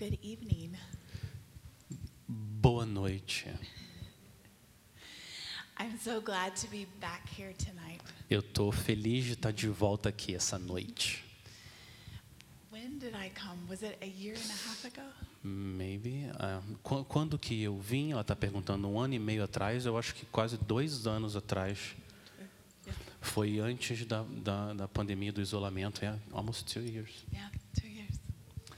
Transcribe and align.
Good 0.00 0.18
evening. 0.22 0.72
Boa 2.26 2.86
noite. 2.86 3.46
I'm 5.78 5.98
so 5.98 6.22
glad 6.22 6.56
to 6.56 6.68
be 6.68 6.86
back 7.00 7.28
here 7.38 7.52
tonight. 7.52 8.00
Eu 8.30 8.40
estou 8.40 8.72
feliz 8.72 9.26
de 9.26 9.32
estar 9.34 9.52
de 9.52 9.68
volta 9.68 10.08
aqui 10.08 10.34
essa 10.34 10.58
noite. 10.58 11.22
When 12.72 12.98
did 12.98 13.14
I 13.14 13.30
come? 13.30 13.68
Was 13.68 13.82
it 13.82 13.98
a 14.00 14.06
year 14.06 14.36
and 14.36 14.50
a 14.50 14.68
half 14.68 14.86
ago? 14.86 15.02
Maybe. 15.44 16.24
qu- 16.82 17.04
quando 17.04 17.38
que 17.38 17.62
eu 17.62 17.78
vim? 17.78 18.12
Ela 18.12 18.22
está 18.22 18.34
perguntando 18.34 18.88
um 18.88 18.98
ano 18.98 19.12
e 19.12 19.18
meio 19.18 19.44
atrás. 19.44 19.84
Eu 19.84 19.98
acho 19.98 20.14
que 20.14 20.24
quase 20.26 20.56
dois 20.56 21.06
anos 21.06 21.36
atrás. 21.36 21.94
Foi 23.20 23.58
antes 23.58 24.06
da, 24.06 24.22
da, 24.22 24.72
da 24.72 24.88
pandemia 24.88 25.30
do 25.30 25.42
isolamento. 25.42 26.02
É 26.02 26.18
almost 26.32 26.64
two 26.72 26.82
years. 26.82 27.10
Yeah, 27.30 27.50
two 27.78 27.86
years. 27.86 28.18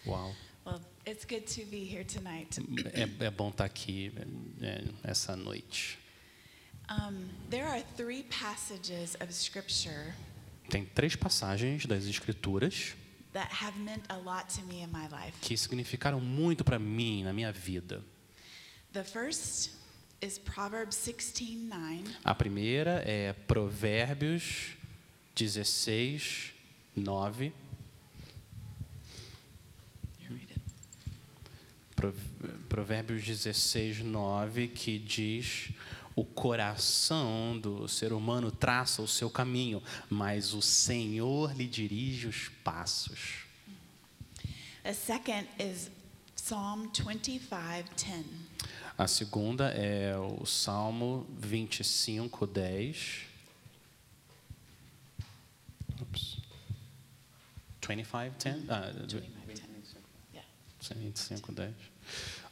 Uau. 0.04 0.34
It's 1.12 1.26
good 1.26 1.44
to 1.56 1.66
be 1.70 1.84
here 1.84 2.04
tonight. 2.04 2.56
É, 2.94 3.26
é 3.26 3.30
bom 3.30 3.50
estar 3.50 3.66
aqui 3.66 4.10
é, 4.62 4.82
essa 5.04 5.36
noite. 5.36 5.98
Um, 6.90 7.28
there 7.50 7.66
are 7.66 7.82
three 7.98 8.22
passages 8.24 9.14
of 9.20 9.30
Scripture 9.32 10.14
Tem 10.70 10.86
três 10.86 11.14
passagens 11.14 11.84
das 11.84 12.06
Escrituras 12.06 12.94
that 13.34 13.50
have 13.62 13.78
meant 13.78 14.02
a 14.08 14.16
lot 14.16 14.48
to 14.54 14.62
me 14.64 14.80
in 14.82 14.88
my 14.90 15.06
life. 15.08 15.34
que 15.42 15.54
significaram 15.54 16.18
muito 16.18 16.64
para 16.64 16.78
mim 16.78 17.24
na 17.24 17.32
minha 17.34 17.52
vida. 17.52 18.02
The 18.94 19.04
first 19.04 19.72
is 20.22 20.38
Proverbs 20.38 20.96
16:9. 20.96 22.04
A 22.24 22.34
primeira 22.34 23.02
é 23.06 23.34
Provérbios 23.34 24.76
16, 25.34 26.52
9. 26.96 27.52
You 30.20 30.30
read 30.30 30.50
it. 30.50 30.60
Prov- 31.96 32.14
Provérbios 32.72 33.22
16, 33.22 33.98
9, 33.98 34.68
que 34.68 34.98
diz: 34.98 35.72
O 36.16 36.24
coração 36.24 37.58
do 37.60 37.86
ser 37.86 38.14
humano 38.14 38.50
traça 38.50 39.02
o 39.02 39.06
seu 39.06 39.28
caminho, 39.28 39.82
mas 40.08 40.54
o 40.54 40.62
Senhor 40.62 41.54
lhe 41.54 41.66
dirige 41.66 42.28
os 42.28 42.48
passos. 42.64 43.44
The 44.82 44.94
second 44.94 45.46
is 45.58 45.90
Psalm 46.34 46.88
25:10. 46.94 48.24
A 48.96 49.06
segunda 49.06 49.68
é 49.68 50.16
o 50.16 50.46
Salmo 50.46 51.26
25, 51.38 52.46
10. 52.46 53.26
Oops. 56.00 56.38
25, 57.86 58.34
10? 58.38 58.70
Ah, 58.70 58.90
25:10. 58.94 59.62
Yeah. 60.32 60.48
25, 60.96 61.52
10. 61.52 61.74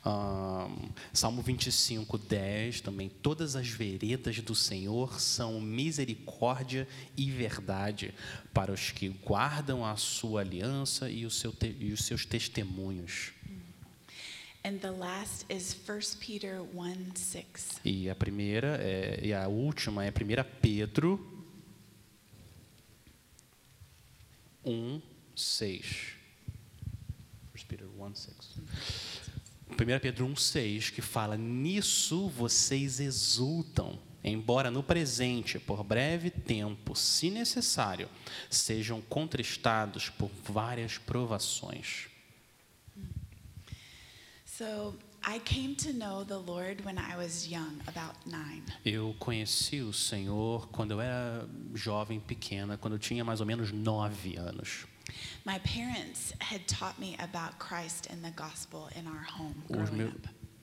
Ahn, 0.03 0.89
Salmo 1.13 1.43
25, 1.43 2.17
10 2.17 2.81
também. 2.81 3.09
Todas 3.09 3.55
as 3.55 3.69
veredas 3.69 4.41
do 4.41 4.55
Senhor 4.55 5.21
são 5.21 5.61
misericórdia 5.61 6.89
e 7.17 7.31
verdade 7.31 8.15
para 8.55 8.73
os 8.73 8.91
que 8.91 9.09
guardam 9.11 9.85
a 9.85 9.97
sua 9.97 10.41
aliança 10.41 11.11
e, 11.11 11.27
o 11.27 11.31
seu 11.31 11.53
te- 11.53 11.77
e 11.79 11.93
os 11.93 12.05
seus 12.05 12.25
testemunhos. 12.25 13.33
And 14.65 14.77
the 14.79 14.91
last 14.91 15.45
is 15.51 15.75
1 15.75 16.17
Peter 16.19 16.61
1:6. 16.75 17.81
E 17.85 18.09
a 18.11 18.15
primeira 18.15 18.77
é, 18.81 19.21
e 19.23 19.33
a 19.35 19.49
última 19.49 20.05
é 20.05 20.11
1 20.11 20.13
Pedro 20.61 21.47
1, 24.65 25.01
6. 25.35 26.15
1 27.55 27.67
Peter 27.67 27.87
1, 27.99 28.15
6. 28.15 28.37
1 29.73 30.01
Pedro 30.01 30.27
1, 30.27 30.37
6, 30.37 30.91
que 30.91 31.03
fala: 31.03 31.37
Nisso 31.37 32.29
vocês 32.29 33.01
exultam, 33.01 33.99
embora 34.23 34.71
no 34.71 34.83
presente, 34.83 35.59
por 35.59 35.83
breve 35.83 36.31
tempo, 36.31 36.95
se 36.95 37.31
necessário, 37.31 38.09
sejam 38.49 39.01
contristados 39.01 40.09
por 40.09 40.31
várias 40.45 40.99
provações. 40.99 42.09
So 44.45 44.95
I 45.23 45.39
came 45.39 45.75
to 45.77 45.93
know 45.93 46.25
the 46.25 46.37
Lord 46.37 46.83
when 46.85 46.97
I 46.99 47.17
was 47.17 47.47
young, 47.47 47.79
about 47.87 48.19
nine. 48.27 48.63
Eu 48.85 49.15
conheci 49.19 49.81
o 49.81 49.93
Senhor 49.93 50.69
quando 50.69 50.93
eu 50.93 51.01
era 51.01 51.49
jovem, 51.75 52.19
pequena, 52.21 52.77
quando 52.77 52.95
eu 52.95 52.99
tinha 52.99 53.25
mais 53.25 53.41
ou 53.41 53.47
menos 53.47 53.71
nove 53.71 54.37
anos. 54.37 54.87
My 55.45 55.59
parents 55.61 56.33
had 56.41 56.67
taught 56.67 56.99
me 56.99 57.17
about 57.19 57.59
Christ 57.59 58.09
and 58.11 58.23
the 58.23 58.31
gospel 58.31 58.89
in 58.97 59.07
our 59.07 59.25
home 59.25 59.55
Os, 59.69 59.91
meu- 59.91 60.13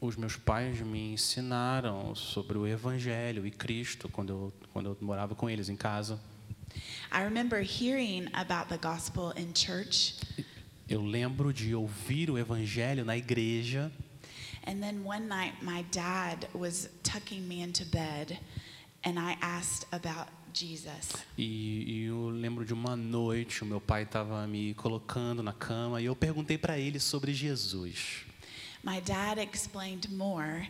os 0.02 0.16
meus 0.16 0.36
pais 0.38 0.80
me 0.82 1.14
ensinaram 1.14 2.14
sobre 2.16 2.58
o 2.58 2.66
Evangelho 2.68 3.46
e 3.46 3.52
Cristo 3.52 4.08
quando 4.10 4.30
eu, 4.30 4.54
quando 4.74 4.90
eu 4.90 4.98
morava 5.02 5.34
com 5.36 5.50
eles 5.50 5.70
em 5.70 5.76
casa. 5.76 6.20
I 7.12 7.24
remember 7.24 7.62
hearing 7.62 8.28
about 8.34 8.70
the 8.70 8.78
gospel 8.78 9.34
in 9.36 9.54
church, 9.56 10.16
Eu 10.90 11.02
lembro 11.02 11.52
de 11.52 11.74
ouvir 11.76 12.30
o 12.30 12.38
Evangelho 12.38 13.04
na 13.04 13.18
igreja. 13.18 13.92
And 14.66 14.80
then 14.82 15.04
one 15.06 15.28
night 15.28 15.62
my 15.64 15.84
dad 15.92 16.48
was 16.54 16.90
tucking 17.04 17.42
me 17.48 17.62
into 17.62 17.84
bed, 17.86 18.38
and 19.04 19.18
I 19.18 19.38
asked 19.42 19.86
about 19.92 20.28
Jesus. 20.58 21.14
e, 21.38 21.84
e 21.88 22.06
eu 22.06 22.30
lembro 22.30 22.66
de 22.66 22.74
uma 22.74 22.96
noite 22.96 23.64
o 23.64 23.66
meu 23.66 23.80
pai 23.80 24.04
estava 24.04 24.48
me 24.48 24.74
colocando 24.74 25.44
na 25.44 25.54
cama 25.54 26.02
e 26.02 26.06
eu 26.06 26.16
perguntei 26.16 26.58
para 26.58 26.80
ele 26.80 27.00
sobre 27.00 27.34
Jesus. 27.34 28.26
My 28.84 29.02
dad 29.02 29.40
explained 29.40 30.10
more, 30.12 30.70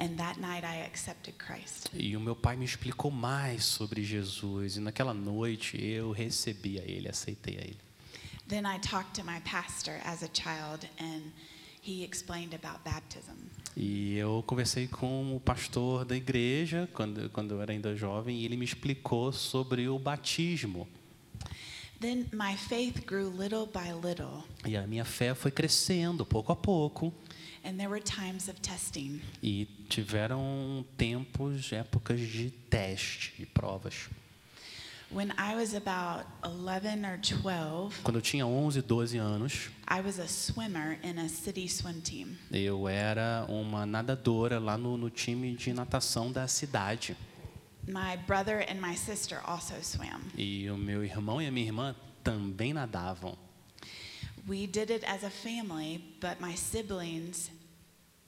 and 0.00 0.16
that 0.16 0.40
night 0.40 0.64
I 0.64 0.84
accepted 0.86 1.36
Christ. 1.38 1.90
E 1.92 2.16
o 2.16 2.20
meu 2.20 2.34
pai 2.34 2.56
me 2.56 2.64
explicou 2.64 3.10
mais 3.10 3.64
sobre 3.64 4.02
Jesus 4.02 4.76
e 4.76 4.80
naquela 4.80 5.12
noite 5.12 5.76
eu 5.80 6.12
recebi 6.12 6.78
a 6.80 6.82
ele, 6.82 7.08
aceitei 7.08 7.58
a 7.58 7.60
ele. 7.60 7.78
Then 8.48 8.64
I 8.64 8.78
talked 8.78 9.20
to 9.20 9.24
my 9.24 9.40
pastor 9.40 10.00
as 10.04 10.22
a 10.22 10.28
child, 10.32 10.88
and 10.98 11.32
he 11.82 12.02
explained 12.02 12.54
about 12.54 12.82
baptism. 12.82 13.36
E 13.80 14.16
eu 14.16 14.42
conversei 14.44 14.88
com 14.88 15.36
o 15.36 15.38
pastor 15.38 16.04
da 16.04 16.16
igreja 16.16 16.88
quando, 16.92 17.30
quando 17.30 17.54
eu 17.54 17.62
era 17.62 17.70
ainda 17.72 17.94
jovem 17.94 18.40
e 18.40 18.44
ele 18.44 18.56
me 18.56 18.64
explicou 18.64 19.30
sobre 19.32 19.88
o 19.88 20.00
batismo. 20.00 20.88
Then 22.00 22.26
my 22.32 22.56
faith 22.56 23.04
grew 23.06 23.30
little 23.30 23.66
by 23.66 23.92
little, 23.92 24.42
E 24.66 24.76
a 24.76 24.84
minha 24.84 25.04
fé 25.04 25.32
foi 25.32 25.52
crescendo 25.52 26.26
pouco 26.26 26.50
a 26.50 26.56
pouco 26.56 27.14
and 27.64 27.76
there 27.76 27.88
were 27.88 28.02
times 28.02 28.48
of 28.48 28.60
testing. 28.60 29.20
e 29.40 29.66
tiveram 29.88 30.84
tempos, 30.96 31.72
épocas 31.72 32.20
de 32.20 32.50
teste, 32.50 33.32
de 33.38 33.46
provas. 33.46 34.08
When 35.10 35.32
I 35.38 35.54
was 35.56 35.72
about 35.74 36.26
11 36.44 37.06
or 37.06 37.18
12, 37.18 38.02
Quando 38.02 38.16
eu 38.16 38.22
tinha 38.22 38.46
11, 38.46 38.82
12 38.82 39.16
anos, 39.18 39.70
I 39.88 40.02
was 40.02 40.18
a 40.18 40.28
swimmer 40.28 40.98
in 41.02 41.18
a 41.18 41.28
city 41.30 41.66
swim 41.66 42.00
team. 42.02 42.36
eu 42.52 42.86
era 42.86 43.46
uma 43.48 43.86
nadadora 43.86 44.58
lá 44.58 44.76
no, 44.76 44.98
no 44.98 45.08
time 45.08 45.54
de 45.54 45.72
natação 45.72 46.30
da 46.30 46.46
cidade. 46.46 47.16
My 47.86 48.18
brother 48.26 48.66
and 48.70 48.82
my 48.82 48.94
sister 48.94 49.40
also 49.46 49.72
swam. 49.82 50.20
E 50.36 50.68
o 50.70 50.76
meu 50.76 51.02
irmão 51.02 51.40
e 51.40 51.46
a 51.46 51.50
minha 51.50 51.64
irmã 51.66 51.96
também 52.22 52.74
nadavam. 52.74 53.34
We 54.46 54.66
did 54.66 54.90
it 54.90 55.06
as 55.06 55.24
a 55.24 55.30
family, 55.30 56.04
but 56.20 56.38
my 56.38 56.54
siblings 56.54 57.50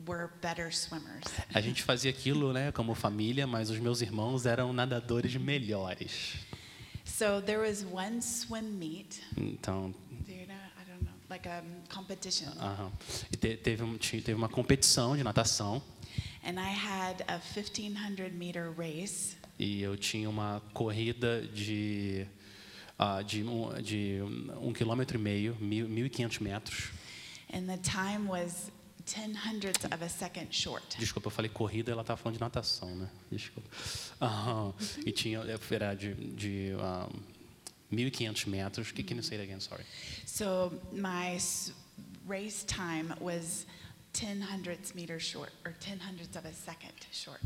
were 0.09 0.31
better 0.41 0.73
swimmers. 0.75 1.25
A 1.53 1.61
gente 1.61 1.83
fazia 1.83 2.11
aquilo, 2.11 2.55
né, 2.55 2.73
como 2.73 2.95
família, 2.95 3.47
mas 3.47 3.69
os 3.69 3.79
meus 3.79 4.01
irmãos 4.01 4.47
eram 4.47 4.73
nadadores 4.73 5.37
melhores. 5.37 6.37
So 7.17 7.41
there 7.41 7.59
was 7.61 7.85
one 7.85 8.21
swim 8.23 8.79
meet. 8.79 9.21
Então, 9.37 9.93
Do 10.27 10.33
you 10.33 10.47
know? 10.47 10.55
I 10.55 10.85
don't 10.91 11.03
know. 11.03 11.13
Like 11.29 11.47
a 11.49 11.63
competition. 11.89 12.49
aham. 12.59 12.91
E 13.33 13.37
te- 13.37 13.57
teve, 13.57 13.83
um- 13.83 13.99
teve 13.99 14.35
uma 14.35 14.49
competição 14.49 15.17
de 15.17 15.23
natação 15.23 15.83
And 16.43 16.59
I 16.59 16.71
had 16.73 17.23
a 17.29 17.39
1500 17.39 18.33
meter 18.33 18.73
race. 18.73 19.37
e 19.59 19.83
eu 19.83 19.97
tinha 19.97 20.29
uma 20.31 20.63
corrida 20.73 21.43
de 21.43 22.27
ah, 22.99 23.23
de, 23.23 23.43
um, 23.45 23.81
de 23.83 24.19
um 24.61 24.73
quilômetro 24.73 25.19
e 25.19 25.21
meio, 25.21 25.57
mil, 25.61 25.87
1.500 25.89 26.41
metros. 26.41 26.91
And 27.53 27.67
the 27.67 27.79
time 27.79 28.29
was 28.29 28.71
10 29.11 29.35
hundredths 29.35 29.85
of 29.85 30.05
a 30.05 30.09
second 30.09 30.55
short. 30.55 30.97
Desculpa, 30.97 31.27
eu 31.27 31.31
falei 31.33 31.51
corrida, 31.51 31.91
ela 31.91 32.03
estava 32.03 32.17
falando 32.17 32.37
de 32.37 32.41
natação, 32.41 32.95
né? 32.95 33.09
Desculpa. 33.31 33.69
E 35.05 35.11
tinha, 35.11 35.41
era 35.71 35.95
de, 35.95 36.15
de 36.15 36.77
ah, 36.79 37.09
1.500 37.93 38.47
metros. 38.47 38.93
Que 38.93 39.03
can 39.03 39.17
you 39.17 39.23
say 39.23 39.37
it 39.37 39.43
again? 39.43 39.61
Sorry. 39.61 39.85
So 40.25 40.73
my 40.93 41.39
race 42.29 42.65
time 42.65 43.13
was 43.21 43.67
10 44.13 44.43
hundredths 44.43 44.95
meter 44.95 45.19
short, 45.19 45.51
or 45.65 45.73
10 45.81 45.99
hundredths 45.99 46.37
of 46.37 46.47
a 46.47 46.53
second 46.53 46.95
short. 47.11 47.43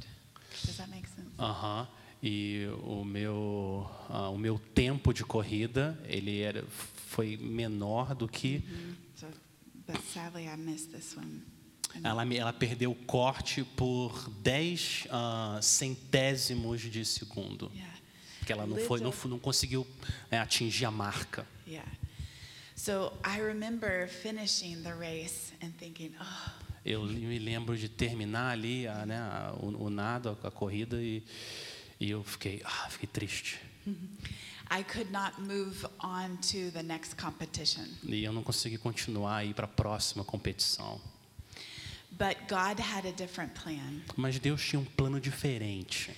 Does 0.66 0.76
that 0.76 0.90
make 0.90 1.06
sense? 1.08 1.30
Aham. 1.38 1.88
E 2.22 2.66
o 2.82 3.04
meu, 3.04 3.90
ah, 4.10 4.28
o 4.28 4.38
meu 4.38 4.58
tempo 4.74 5.14
de 5.14 5.24
corrida, 5.24 5.98
ele 6.04 6.40
era, 6.40 6.62
foi 6.68 7.36
menor 7.38 8.14
do 8.14 8.28
que 8.28 8.62
So 9.14 9.26
but 9.86 10.00
sadly 10.04 10.48
I 10.48 10.56
missed 10.56 10.92
this 10.92 11.16
one. 11.16 11.42
Ela, 12.02 12.34
ela 12.34 12.52
perdeu 12.52 12.90
o 12.90 12.94
corte 12.94 13.62
por 13.62 14.28
10 14.42 15.06
ah, 15.10 15.58
centésimos 15.62 16.80
de 16.80 17.04
segundo. 17.04 17.70
Yeah. 17.74 17.94
Porque 18.38 18.52
ela 18.52 18.66
não, 18.66 18.76
foi, 18.78 19.00
não, 19.00 19.12
não 19.26 19.38
conseguiu 19.38 19.86
é, 20.30 20.38
atingir 20.38 20.84
a 20.84 20.90
marca. 20.90 21.46
Yeah. 21.66 21.90
So 22.76 23.12
I 23.24 23.40
remember 23.40 24.08
finishing 24.08 24.82
the 24.82 24.92
race 24.92 25.54
and 25.62 25.70
thinking, 25.78 26.12
oh, 26.20 26.50
Eu 26.84 27.04
me 27.04 27.38
lembro 27.38 27.78
de 27.78 27.88
terminar 27.88 28.50
ali 28.50 28.86
a, 28.86 29.06
né, 29.06 29.16
a- 29.16 29.54
o, 29.58 29.84
o 29.84 29.90
nado, 29.90 30.38
a, 30.42 30.48
a 30.48 30.50
corrida, 30.50 31.00
e, 31.00 31.22
e 31.98 32.10
eu 32.10 32.22
fiquei, 32.22 32.60
ah, 32.64 32.88
fiquei 32.90 33.08
triste. 33.08 33.58
I 34.70 34.82
could 34.82 35.10
not 35.10 35.40
move 35.40 35.86
on 36.02 36.36
to 36.36 36.70
the 36.72 36.82
next 36.82 37.16
competition. 37.16 37.86
E 38.02 38.24
eu 38.24 38.32
não 38.32 38.42
consegui 38.42 38.76
continuar 38.76 39.36
a 39.36 39.44
ir 39.44 39.54
para 39.54 39.64
a 39.64 39.68
próxima 39.68 40.24
competição. 40.24 41.00
But 42.18 42.36
God 42.48 42.78
had 42.80 43.06
a 43.06 43.12
different 43.12 43.52
plan. 43.54 44.02
Mas 44.16 44.38
Deus 44.38 44.62
tinha 44.64 44.78
um 44.80 44.84
plano 44.84 45.20
diferente. 45.20 46.10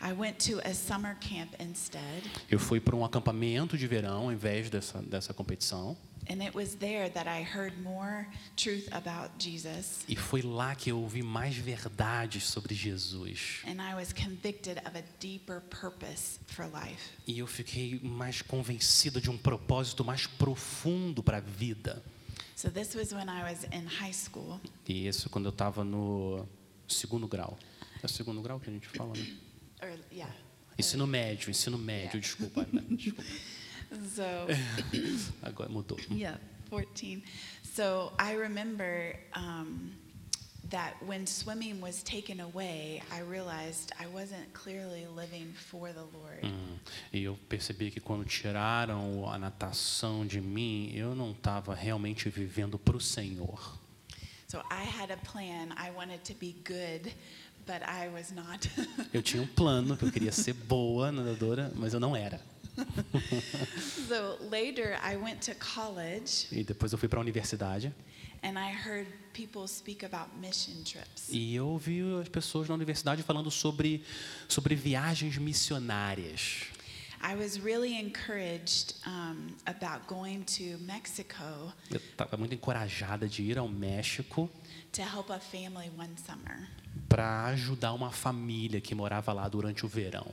I 0.00 0.12
went 0.12 0.36
to 0.48 0.60
a 0.64 0.72
summer 0.74 1.16
camp 1.20 1.54
instead, 1.60 2.22
Eu 2.48 2.58
fui 2.60 2.78
para 2.78 2.94
um 2.94 3.04
acampamento 3.04 3.76
de 3.76 3.86
verão 3.88 4.24
ao 4.26 4.32
invés 4.32 4.70
dessa, 4.70 5.02
dessa 5.02 5.34
competição. 5.34 5.96
and 6.30 6.42
it 6.42 6.54
was 6.54 6.74
there 6.76 7.08
that 7.10 7.26
I 7.26 7.42
heard 7.42 7.74
more 7.82 8.26
truth 8.54 8.86
about 8.92 9.30
Jesus, 9.38 10.04
E 10.06 10.14
foi 10.14 10.42
lá 10.42 10.74
que 10.76 10.90
eu 10.92 11.00
ouvi 11.00 11.22
mais 11.22 11.56
verdades 11.56 12.44
sobre 12.44 12.74
Jesus. 12.76 13.62
and 13.66 13.80
I 13.82 13.94
was 13.94 14.12
convicted 14.12 14.78
of 14.86 14.96
a 14.96 15.02
deeper 15.18 15.60
purpose 15.62 16.38
for 16.46 16.66
life. 16.66 17.10
E 17.26 17.38
eu 17.40 17.46
fiquei 17.48 17.98
mais 18.00 18.40
convencida 18.42 19.20
de 19.20 19.30
um 19.30 19.38
propósito 19.38 20.04
mais 20.04 20.26
profundo 20.28 21.22
para 21.24 21.38
a 21.38 21.40
vida. 21.40 22.04
So 22.58 22.68
this 22.68 22.96
was 22.96 23.14
when 23.14 23.28
I 23.28 23.48
was 23.48 23.62
in 23.70 23.86
high 23.86 24.10
school, 24.10 24.60
E 24.88 25.06
isso 25.06 25.30
quando 25.30 25.44
eu 25.44 25.50
estava 25.50 25.84
no 25.84 26.44
segundo 26.88 27.28
grau. 27.28 27.56
É 28.02 28.06
o 28.06 28.08
segundo 28.08 28.42
grau 28.42 28.58
que 28.58 28.68
a 28.68 28.72
gente 28.72 28.88
fala, 28.88 29.12
né? 29.16 29.36
or 29.80 29.96
yeah. 30.10 30.34
Ensino 30.76 31.06
médio, 31.06 31.50
ensino 31.50 31.78
médio, 31.78 32.18
desculpa. 32.18 32.66
né? 32.72 32.82
desculpa. 32.90 33.22
So 34.12 34.48
Agora 35.40 35.68
mudou. 35.68 36.00
Yeah, 36.10 36.40
14. 36.68 37.22
So 37.62 38.12
I 38.18 38.34
remember 38.34 39.14
um, 39.36 39.92
that 40.70 40.94
when 41.06 41.26
swimming 41.26 41.80
was 41.80 42.02
taken 42.02 42.40
away, 42.40 43.02
I 43.10 43.20
realized 43.20 43.92
I 43.98 44.06
wasn't 44.06 44.52
clearly 44.52 45.06
living 45.14 45.52
for 45.54 45.92
the 45.92 46.02
Lord. 46.02 46.44
Hum, 46.44 46.78
E 47.12 47.22
eu 47.24 47.38
percebi 47.48 47.90
que 47.90 48.00
quando 48.00 48.24
tiraram 48.24 49.28
a 49.30 49.38
natação 49.38 50.26
de 50.26 50.40
mim, 50.40 50.92
eu 50.94 51.14
não 51.14 51.32
estava 51.32 51.74
realmente 51.74 52.28
vivendo 52.28 52.78
para 52.78 52.96
o 52.96 53.00
Senhor. 53.00 53.78
So 54.48 54.58
I 54.70 54.84
had 54.84 55.10
a 55.10 55.16
plan. 55.18 55.74
I 55.76 55.90
wanted 55.90 56.20
to 56.24 56.34
be 56.38 56.54
good, 56.64 57.12
but 57.66 57.82
I 57.82 58.08
was 58.08 58.30
not. 58.32 58.70
Eu 59.12 59.22
tinha 59.22 59.42
um 59.42 59.46
plano, 59.46 59.94
que 59.96 60.04
eu 60.04 60.10
queria 60.10 60.32
ser 60.32 60.54
boa 60.54 61.12
nadadora, 61.12 61.70
mas 61.76 61.92
eu 61.92 62.00
não 62.00 62.16
era. 62.16 62.40
so 64.08 64.38
later 64.50 64.98
I 65.02 65.16
went 65.16 65.40
to 65.42 65.54
college 65.56 66.46
E 66.52 66.62
depois 66.62 66.92
eu 66.92 66.98
fui 66.98 67.08
para 67.08 67.18
a 67.18 67.22
universidade 67.22 67.92
and 68.42 68.58
I 68.58 68.72
heard 68.72 69.06
people 69.32 69.66
speak 69.66 70.04
about 70.04 70.30
mission 70.40 70.82
trips. 70.84 71.28
e 71.30 71.54
eu 71.54 71.66
ouvi 71.68 72.00
as 72.20 72.28
pessoas 72.28 72.68
na 72.68 72.74
universidade 72.74 73.22
falando 73.22 73.50
sobre, 73.50 74.02
sobre 74.48 74.74
viagens 74.74 75.36
missionárias. 75.38 76.64
I 77.20 77.34
was 77.34 77.56
really 77.58 77.96
encouraged 77.98 78.94
um, 79.04 79.48
about 79.66 80.06
going 80.06 80.44
to 80.44 80.78
Mexico 80.84 81.42
Eu 81.90 81.96
estava 81.96 82.36
muito 82.36 82.54
encorajada 82.54 83.26
de 83.28 83.42
ir 83.42 83.58
ao 83.58 83.68
México 83.68 84.48
to 84.92 85.02
help 85.02 85.28
a 85.30 85.40
family 85.40 85.90
one 85.98 86.14
summer. 86.24 86.68
para 87.08 87.46
ajudar 87.46 87.92
uma 87.92 88.12
família 88.12 88.80
que 88.80 88.94
morava 88.94 89.32
lá 89.32 89.48
durante 89.48 89.84
o 89.84 89.88
verão. 89.88 90.32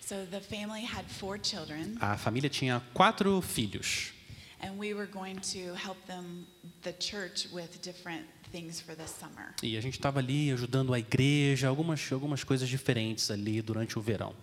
So 0.00 0.24
the 0.30 0.40
family 0.40 0.84
had 0.84 1.04
four 1.08 1.38
children, 1.42 1.96
A 2.00 2.16
família 2.16 2.48
tinha 2.48 2.80
quatro 2.94 3.40
filhos 3.42 4.12
and 4.60 4.78
we 4.78 4.94
were 4.94 5.06
going 5.06 5.38
to 5.40 5.74
help 5.74 5.98
them, 6.06 6.46
the 6.82 6.92
church, 6.92 7.48
with 7.52 7.80
different 7.82 8.24
things 8.50 8.80
for 8.80 8.94
the 8.94 9.06
summer. 9.06 9.54
e 9.62 9.76
a 9.76 9.80
gente 9.80 9.94
estava 9.94 10.20
ali 10.20 10.50
ajudando 10.50 10.92
a 10.94 10.98
igreja, 10.98 11.68
algumas, 11.68 12.10
algumas 12.12 12.42
coisas 12.44 12.68
diferentes 12.68 13.30
ali 13.30 13.60
durante 13.62 13.98
o 13.98 14.02
verão. 14.02 14.34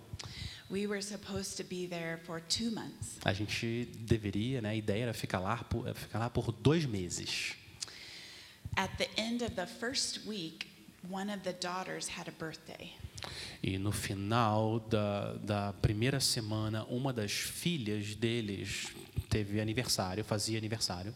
We 0.69 0.87
were 0.87 1.01
supposed 1.01 1.57
to 1.57 1.63
be 1.63 1.85
there 1.87 2.17
for 2.25 2.41
two 2.41 2.71
months. 2.71 3.19
A 3.23 3.33
gente 3.33 3.85
deveria, 3.99 4.61
né? 4.61 4.69
A 4.69 4.75
ideia 4.75 5.03
era 5.03 5.13
ficar 5.13 5.39
lá 5.39 5.57
por, 5.57 5.93
ficar 5.93 6.17
lá 6.17 6.29
por 6.29 6.51
dois 6.51 6.85
meses. 6.85 7.53
At 8.75 8.97
the 8.97 9.07
end 9.15 9.43
of 9.43 9.55
the 9.55 9.67
first 9.67 10.25
week, 10.27 10.67
one 11.09 11.31
of 11.31 11.43
the 11.43 11.53
daughters 11.53 12.09
had 12.09 12.27
a 12.27 12.31
birthday. 12.31 12.93
E 13.61 13.77
no 13.77 13.91
final 13.91 14.79
da, 14.79 15.33
da 15.35 15.73
primeira 15.73 16.19
semana, 16.19 16.83
uma 16.85 17.13
das 17.13 17.31
filhas 17.31 18.15
deles 18.15 18.87
teve 19.35 19.59
aniversário, 19.59 20.23
fazia 20.23 20.57
aniversário. 20.57 21.13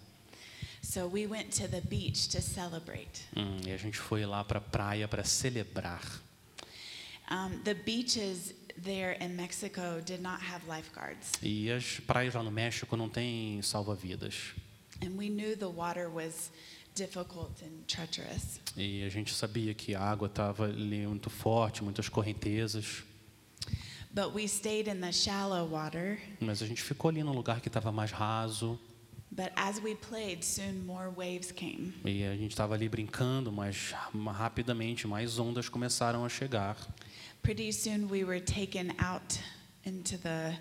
So 0.82 1.08
we 1.08 1.26
went 1.28 1.50
to 1.58 1.68
the 1.68 1.82
beach 1.82 2.28
to 2.30 2.42
celebrate. 2.42 3.22
Hum, 3.36 3.58
e 3.66 3.72
a 3.72 3.78
gente 3.78 3.98
foi 3.98 4.26
lá 4.26 4.44
para 4.44 4.60
a 4.60 4.62
praia 4.62 5.08
para 5.08 5.24
celebrar. 5.24 6.02
Um, 7.32 7.60
the 7.64 7.74
beaches 7.74 8.54
there 8.82 9.18
in 9.24 9.30
Mexico 9.36 10.02
did 10.06 10.22
not 10.22 10.42
have 10.42 10.66
lifeguards, 10.68 11.34
E 11.44 11.70
as 11.72 12.00
praias 12.00 12.34
lá 12.34 12.42
no 12.44 12.52
México 12.52 12.96
não 12.98 13.10
tem 13.10 13.62
salva-vidas. 13.62 14.54
and 15.02 15.16
we 15.18 15.30
knew 15.30 15.56
the 15.56 15.66
water 15.68 16.10
was 16.10 16.52
difficult 16.96 17.62
and 17.64 17.84
treacherous. 17.88 18.60
E 18.76 19.04
a 19.04 19.10
gente 19.10 19.34
sabia 19.34 19.74
que 19.74 19.96
a 19.96 20.02
água 20.02 20.28
estava 20.28 20.68
muito 20.68 21.30
forte, 21.30 21.84
muitas 21.84 22.10
correntezas. 22.10 23.04
But 24.12 24.34
we 24.34 24.48
stayed 24.48 24.88
in 24.90 25.02
the 25.02 25.12
shallow 25.12 25.66
water. 25.70 26.20
Mas 26.40 26.62
a 26.62 26.66
gente 26.66 26.82
ficou 26.82 27.10
ali 27.10 27.24
num 27.24 27.32
lugar 27.34 27.62
que 27.62 27.68
estava 27.70 27.92
mais 27.92 28.12
raso. 28.12 28.80
But 29.32 29.52
as 29.56 29.80
we 29.80 29.94
played, 29.96 30.44
soon 30.44 30.84
more 30.86 31.10
waves 31.10 31.52
came. 31.52 31.94
E 32.04 32.24
a 32.24 32.36
gente 32.36 32.52
estava 32.52 32.74
ali 32.74 32.90
brincando, 32.90 33.52
mas 33.52 33.94
ma- 34.12 34.32
rapidamente 34.32 35.08
mais 35.08 35.38
ondas 35.38 35.70
começaram 35.70 36.26
a 36.26 36.30
chegar. 36.30 36.76
Pretty 37.44 37.72
soon 37.72 38.08
we 38.10 38.24
were 38.24 38.42
taken 38.42 38.92
out 39.00 39.40
into 39.86 40.18
the 40.18 40.58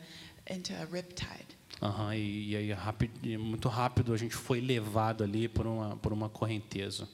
into 0.51 0.75
a 0.75 0.85
riptide. 0.85 1.47
Aham, 1.81 2.15
e, 2.15 2.51
e 2.51 2.57
aí 2.57 2.73
rápido, 2.73 3.13
muito 3.41 3.69
rápido 3.69 4.13
a 4.13 4.17
gente 4.19 4.35
foi 4.35 4.61
levado 4.61 5.25
ali 5.25 5.49
por 5.49 5.67
uma 5.67 5.97
por 5.97 6.13
uma 6.13 6.29
correnteza. 6.29 7.09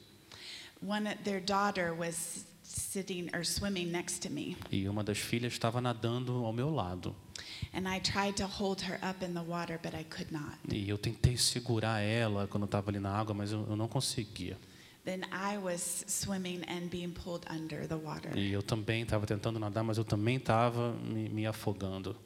One 0.83 1.15
their 1.23 1.41
daughter 1.41 1.95
was 1.95 2.45
sitting 2.65 3.29
or 3.35 3.45
swimming 3.45 3.87
next 3.91 4.21
to 4.27 4.33
me, 4.33 4.57
E 4.73 4.89
uma 4.89 5.05
das 5.05 5.19
filhas 5.19 5.53
estava 5.53 5.81
nadando 5.81 6.33
ao 6.45 6.53
meu 6.53 6.71
lado. 6.71 7.15
and 7.73 7.87
I 7.89 8.01
tried 8.01 8.37
to 8.37 8.47
hold 8.47 8.81
her 8.83 8.99
up 9.09 9.23
in 9.25 9.35
the 9.35 9.43
water, 9.43 9.79
but 9.83 9.95
I 9.95 10.05
could 10.05 10.33
not. 10.33 10.57
E 10.73 10.89
eu 10.89 10.97
tentei 10.99 11.37
segurar 11.37 12.01
ela 12.01 12.47
quando 12.49 12.65
estava 12.65 12.91
ali 12.91 12.99
na 12.99 13.11
água, 13.11 13.35
mas 13.35 13.53
eu, 13.53 13.67
eu 13.69 13.77
não 13.77 13.87
conseguia. 13.87 14.57
Then 15.05 15.21
I 15.31 15.59
was 15.59 16.05
swimming 16.09 16.63
and 16.67 16.89
being 16.89 17.11
pulled 17.13 17.45
under 17.51 17.87
the 17.87 17.95
water. 17.97 18.35
E 18.39 18.51
eu 18.53 18.63
também 18.63 19.03
estava 19.03 19.27
tentando 19.27 19.59
nadar, 19.59 19.85
mas 19.85 19.99
eu 19.99 20.05
também 20.05 20.37
estava 20.37 20.93
me, 20.95 21.29
me 21.29 21.47
afogando. 21.47 22.17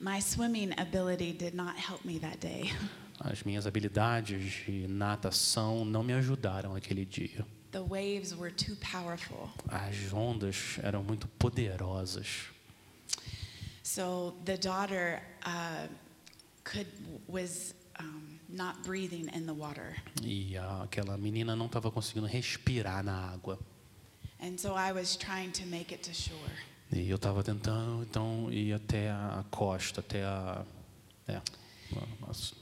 My 0.00 0.20
swimming 0.20 0.72
ability 0.76 1.32
did 1.32 1.54
not 1.54 1.74
help 1.78 2.04
me 2.04 2.18
that 2.18 2.38
day. 2.38 2.72
As 3.20 3.44
minhas 3.44 3.68
habilidades 3.68 4.64
de 4.66 4.88
natação 4.88 5.84
não 5.84 6.02
me 6.02 6.12
ajudaram 6.12 6.74
aquele 6.74 7.04
dia. 7.04 7.46
The 7.72 7.82
waves 7.82 8.34
were 8.36 8.50
too 8.50 8.76
powerful. 8.76 9.50
As 9.68 10.12
ondas 10.12 10.78
eram 10.82 11.02
muito 11.02 11.26
poderosas. 11.38 12.26
So 13.82 14.34
the 14.44 14.56
daughter 14.56 15.20
uh, 15.44 15.86
could 16.64 16.86
was 17.26 17.74
um, 17.98 18.38
not 18.48 18.82
breathing 18.84 19.28
in 19.34 19.46
the 19.46 19.54
water, 19.54 19.96
E 20.22 20.56
a- 20.56 20.82
aquela 20.84 21.16
menina 21.16 21.56
não 21.56 21.66
estava 21.66 21.90
conseguindo 21.90 22.26
respirar 22.26 23.02
na 23.02 23.32
água. 23.32 23.58
and 24.40 24.58
so 24.58 24.74
I 24.74 24.92
was 24.92 25.16
trying 25.16 25.50
to 25.52 25.66
make 25.66 25.92
it 25.94 26.02
to 26.04 26.14
shore. 26.14 26.36
E 26.92 27.08
eu 27.08 27.16
estava 27.16 27.42
tentando, 27.42 28.02
então, 28.02 28.52
ir 28.52 28.74
até 28.74 29.10
a 29.10 29.44
costa, 29.50 30.00
até 30.00 30.22
a. 30.24 30.62
É, 31.26 31.40
nossa. 32.20 32.54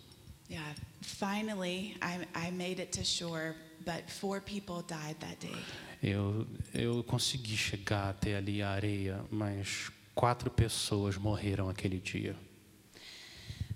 Yeah. 0.51 0.75
Finally, 1.01 1.97
I, 2.03 2.27
I 2.35 2.51
made 2.51 2.81
it 2.81 2.91
to 2.93 3.05
shore, 3.05 3.55
but 3.87 4.11
four 4.11 4.41
people 4.41 4.83
died 4.83 5.15
that 5.21 5.39
day. 5.39 5.57
Eu, 6.03 6.47
eu 6.75 7.05
consegui 7.05 7.57
chegar 7.57 8.09
até 8.11 8.35
ali 8.37 8.61
a 8.61 8.71
areia, 8.71 9.25
mas 9.31 9.93
quatro 10.13 10.51
pessoas 10.51 11.17
morreram 11.17 11.69
aquele 11.69 12.01
dia. 12.01 12.35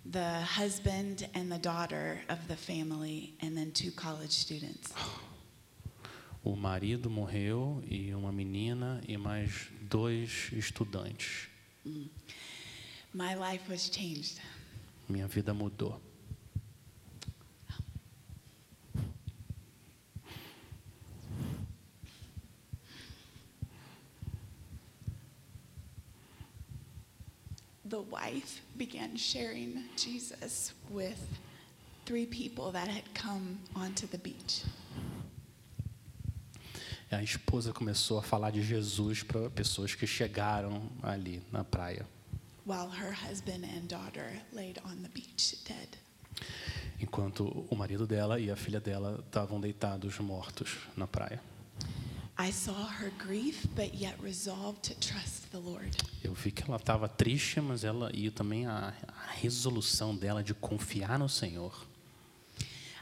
The 0.05 0.43
husband 0.43 1.29
and 1.35 1.49
the 1.49 1.59
daughter 1.59 2.21
of 2.29 2.47
the 2.49 2.57
family, 2.57 3.35
and 3.41 3.55
then 3.57 3.71
two 3.71 3.93
college 3.93 4.33
students. 4.33 4.93
O 6.43 6.57
marido 6.57 7.09
morreu 7.09 7.83
e 7.89 8.13
uma 8.15 8.33
menina 8.33 9.01
e 9.07 9.17
mais 9.17 9.69
dois 9.83 10.51
estudantes. 10.53 11.49
My 13.15 13.35
life 13.35 13.71
was 13.71 13.89
changed. 13.89 14.41
Minha 15.09 15.29
vida 15.29 15.55
mudou. 15.55 16.01
The 27.95 28.03
wife 28.11 28.61
began 28.77 29.17
sharing 29.17 29.85
Jesus 29.95 30.73
with 30.91 31.21
three 32.05 32.27
people 32.27 32.73
that 32.73 32.89
had 32.89 33.05
come 33.15 33.61
onto 33.77 34.09
the 34.09 34.19
beach. 34.19 34.65
A 37.13 37.23
esposa 37.23 37.73
começou 37.73 38.19
a 38.19 38.23
falar 38.23 38.51
de 38.51 38.63
Jesus 38.63 39.23
para 39.23 39.49
pessoas 39.49 39.95
que 39.95 40.09
chegaram 40.09 40.91
ali 41.05 41.41
na 41.53 41.63
praia. 41.63 42.05
while 42.67 42.89
her 42.89 43.13
husband 43.13 43.63
and 43.63 43.87
daughter 43.87 44.33
laid 44.53 44.81
on 44.85 45.03
the 45.03 45.09
beach 45.11 45.55
dead. 45.65 45.97
Enquanto 46.99 47.67
o 47.71 47.77
marido 47.77 48.07
dela 48.07 48.41
e 48.41 48.51
a 48.51 48.57
filha 48.57 48.81
dela 48.81 49.23
estavam 49.25 49.61
deitados 49.61 50.19
mortos 50.19 50.79
na 50.97 51.07
praia. 51.07 51.41
I 52.37 52.51
saw 52.51 52.89
her 53.01 53.13
grief, 53.19 53.67
but 53.77 53.95
yet 53.95 54.17
resolved 54.21 54.83
to 54.89 54.95
trust 54.99 55.51
the 55.53 55.59
Lord. 55.59 55.97
Eu 56.23 56.35
vi 56.35 56.51
que 56.51 56.65
ela 56.67 56.77
estava 56.77 57.09
triste, 57.09 57.61
mas 57.61 57.85
ela 57.85 58.11
e 58.13 58.29
também 58.31 58.67
a, 58.67 58.93
a 59.07 59.33
resolução 59.35 60.17
dela 60.17 60.43
de 60.43 60.53
confiar 60.53 61.19
no 61.19 61.29
Senhor. 61.29 61.87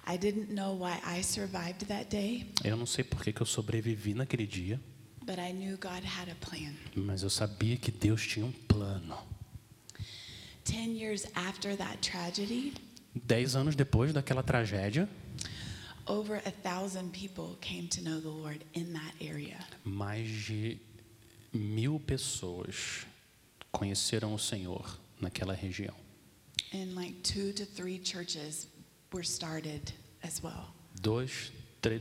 I 0.07 0.19
didn't 0.19 0.53
know 0.53 0.77
why 0.79 0.99
I 1.07 1.23
survived 1.23 1.87
that 1.87 2.11
day, 2.11 2.47
Eu 2.63 2.77
não 2.77 2.87
sei 2.87 3.05
por 3.05 3.23
que, 3.23 3.33
que 3.33 3.41
eu 3.41 3.47
sobrevivi 3.47 4.13
naquele 4.15 4.47
dia, 4.47 4.79
but 5.25 5.39
I 5.39 5.53
knew 5.53 5.79
God 5.79 6.05
had 6.05 6.29
a 6.31 6.35
plan. 6.35 6.75
mas 6.95 7.23
eu 7.23 7.31
sabia 7.31 7.77
que 7.77 7.91
Deus 7.91 8.27
tinha 8.27 8.45
um 8.45 8.53
plano. 8.53 9.17
Ten 10.65 10.97
years 10.99 11.25
after 11.35 11.77
that 11.77 11.99
tragedy, 11.99 12.75
Dez 13.15 13.55
anos 13.57 13.75
depois 13.77 14.13
daquela 14.13 14.43
tragédia, 14.43 15.09
over 16.07 16.37
a 16.45 16.51
thousand 16.51 17.13
people 17.13 17.57
came 17.61 17.89
to 17.89 18.03
know 18.03 18.21
the 18.21 18.29
Lord 18.29 18.65
in 18.75 18.93
that 18.93 19.15
area. 19.21 19.59
mais 19.85 20.29
de 20.29 20.79
mil 21.53 22.01
pessoas 22.01 23.07
conheceram 23.71 24.35
o 24.35 24.39
Senhor 24.39 24.99
naquela 25.21 25.55
região. 25.55 25.95
And 26.73 26.95
like 26.95 27.15
two 27.23 27.53
to 27.53 27.65
three 27.67 28.01
churches 28.03 28.67
were 29.13 29.25
started 29.25 29.93
as 30.23 30.43
well. 30.43 30.73
Dois, 31.01 31.53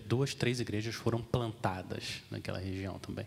duas, 0.08 0.34
três 0.34 0.60
igrejas 0.60 0.96
foram 0.96 1.22
plantadas 1.22 2.22
naquela 2.30 2.60
região 2.60 2.98
também. 3.00 3.26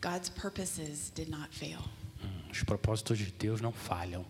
God's 0.00 0.28
purposes 0.30 1.10
did 1.14 1.28
not 1.28 1.48
fail. 1.54 1.80
Hum, 2.22 2.50
Os 2.50 2.62
propósitos 2.64 3.18
de 3.18 3.26
Deus 3.30 3.60
não 3.60 3.72
falham. 3.72 4.24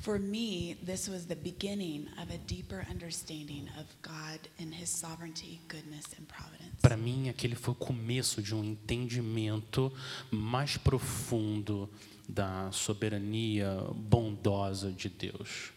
For 0.00 0.18
me, 0.18 0.76
this 0.82 1.08
was 1.08 1.26
the 1.26 1.34
beginning 1.34 2.08
of 2.16 2.30
a 2.34 2.38
deeper 2.46 2.86
understanding 2.90 3.68
of 3.78 3.84
God 4.00 4.40
and 4.58 4.72
His 4.74 4.88
sovereignty, 4.88 5.60
goodness, 5.68 6.06
and 6.18 6.26
providence. 6.26 6.70
Para 6.80 6.96
mim, 6.96 7.28
aquele 7.28 7.54
foi 7.54 7.72
o 7.72 7.76
começo 7.76 8.40
de 8.42 8.54
um 8.54 8.64
entendimento 8.64 9.92
mais 10.30 10.78
profundo 10.78 11.86
da 12.26 12.70
soberania 12.72 13.68
bondosa 13.94 14.90
de 14.90 15.08
Deus, 15.10 15.72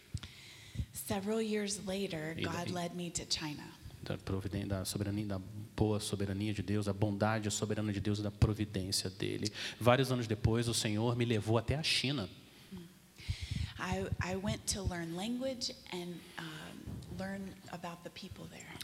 Several 0.92 1.42
years 1.42 1.80
later, 1.86 2.34
God 2.40 2.70
led 2.72 2.94
me 2.96 3.10
to 3.10 3.24
China. 3.28 3.62
da, 4.02 4.16
providen- 4.16 4.66
da 4.66 4.84
soberania, 4.86 5.26
da 5.26 5.40
boa 5.76 6.00
soberania 6.00 6.54
de 6.54 6.62
Deus, 6.62 6.88
a 6.88 6.92
bondade 6.94 7.50
soberana 7.50 7.92
de 7.92 8.00
Deus 8.00 8.20
e 8.20 8.22
da 8.22 8.30
providência 8.30 9.10
dele. 9.10 9.52
Vários 9.78 10.10
anos 10.10 10.26
depois, 10.26 10.66
o 10.66 10.72
Senhor 10.74 11.14
me 11.16 11.24
levou 11.26 11.58
até 11.58 11.74
a 11.74 11.82
China. 11.82 12.28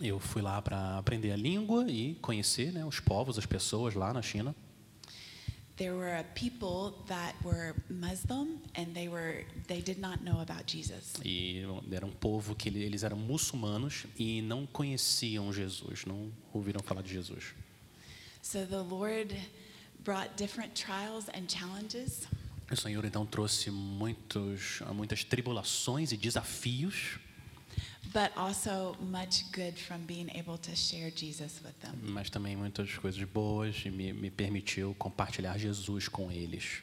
Eu 0.00 0.18
fui 0.20 0.42
lá 0.42 0.60
para 0.62 0.98
aprender 0.98 1.32
a 1.32 1.36
língua 1.36 1.90
e 1.90 2.14
conhecer 2.16 2.72
né, 2.72 2.84
os 2.84 3.00
povos, 3.00 3.38
as 3.38 3.46
pessoas 3.46 3.94
lá 3.94 4.12
na 4.12 4.22
China. 4.22 4.54
There 5.76 5.92
were 5.94 6.12
a 6.18 6.24
people 6.34 6.92
that 7.06 7.34
were 7.42 7.74
Muslim 7.88 8.58
and 8.76 8.92
they 8.92 9.08
were 9.08 9.46
they 9.66 9.80
did 9.80 9.98
not 9.98 10.22
know 10.22 10.38
about 10.40 10.64
Jesus. 10.70 11.14
E 11.24 11.62
era 11.90 12.04
um 12.04 12.12
povo 12.12 12.54
que 12.54 12.68
ele- 12.68 12.82
eles 12.84 13.02
eram 13.02 13.16
muçulmanos 13.16 14.04
e 14.18 14.42
não 14.42 14.66
conheciam 14.66 15.50
Jesus, 15.50 16.04
não 16.04 16.30
ouviram 16.52 16.82
falar 16.82 17.00
de 17.02 17.10
Jesus. 17.10 17.54
So 18.42 18.66
the 18.66 18.82
Lord 18.82 19.34
brought 20.04 20.34
different 20.36 20.74
trials 20.74 21.28
and 21.30 21.48
challenges. 21.48 22.26
O 22.70 22.76
Senhor 22.76 23.04
então 23.04 23.26
trouxe 23.26 23.70
muitos, 23.70 24.80
muitas 24.94 25.24
tribulações 25.24 26.12
e 26.12 26.16
desafios, 26.16 27.18
but 28.12 28.30
also 28.36 28.96
much 29.00 29.44
good 29.52 29.76
from 29.76 29.98
being 30.06 30.28
able 30.38 30.56
to 30.58 30.74
share 30.76 31.12
Jesus 31.14 31.60
with 31.64 31.72
them. 31.82 31.92
mas 32.02 32.30
também 32.30 32.56
muitas 32.56 32.96
coisas 32.96 33.22
boas 33.24 33.82
e 33.84 33.90
me, 33.90 34.12
me 34.12 34.30
permitiu 34.30 34.94
compartilhar 34.98 35.58
Jesus 35.58 36.06
com 36.08 36.30
eles. 36.30 36.82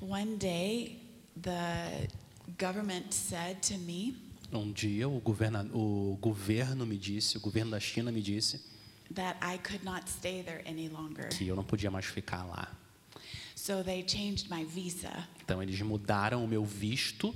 One 0.00 0.36
day, 0.36 1.00
the 1.40 2.08
government 2.58 3.12
said 3.14 3.60
to 3.68 3.78
me 3.78 4.14
Um 4.52 4.72
dia 4.72 5.08
o, 5.08 5.18
governa, 5.20 5.64
o 5.72 6.16
governo 6.20 6.84
me 6.86 6.96
disse, 6.98 7.36
o 7.38 7.40
governo 7.40 7.70
da 7.72 7.80
China 7.80 8.12
me 8.12 8.20
disse 8.20 8.60
that 9.14 9.38
I 9.42 9.58
could 9.58 9.84
not 9.84 10.08
stay 10.08 10.42
there 10.42 10.62
any 10.66 10.88
longer. 10.88 11.28
que 11.30 11.46
eu 11.48 11.56
não 11.56 11.64
podia 11.64 11.90
mais 11.90 12.04
ficar 12.04 12.44
lá. 12.44 12.70
So 13.64 13.82
they 13.82 14.02
changed 14.02 14.50
my 14.50 14.62
visa, 14.62 15.26
Então 15.42 15.62
eles 15.62 15.80
mudaram 15.80 16.44
o 16.44 16.46
meu 16.46 16.62
visto 16.66 17.34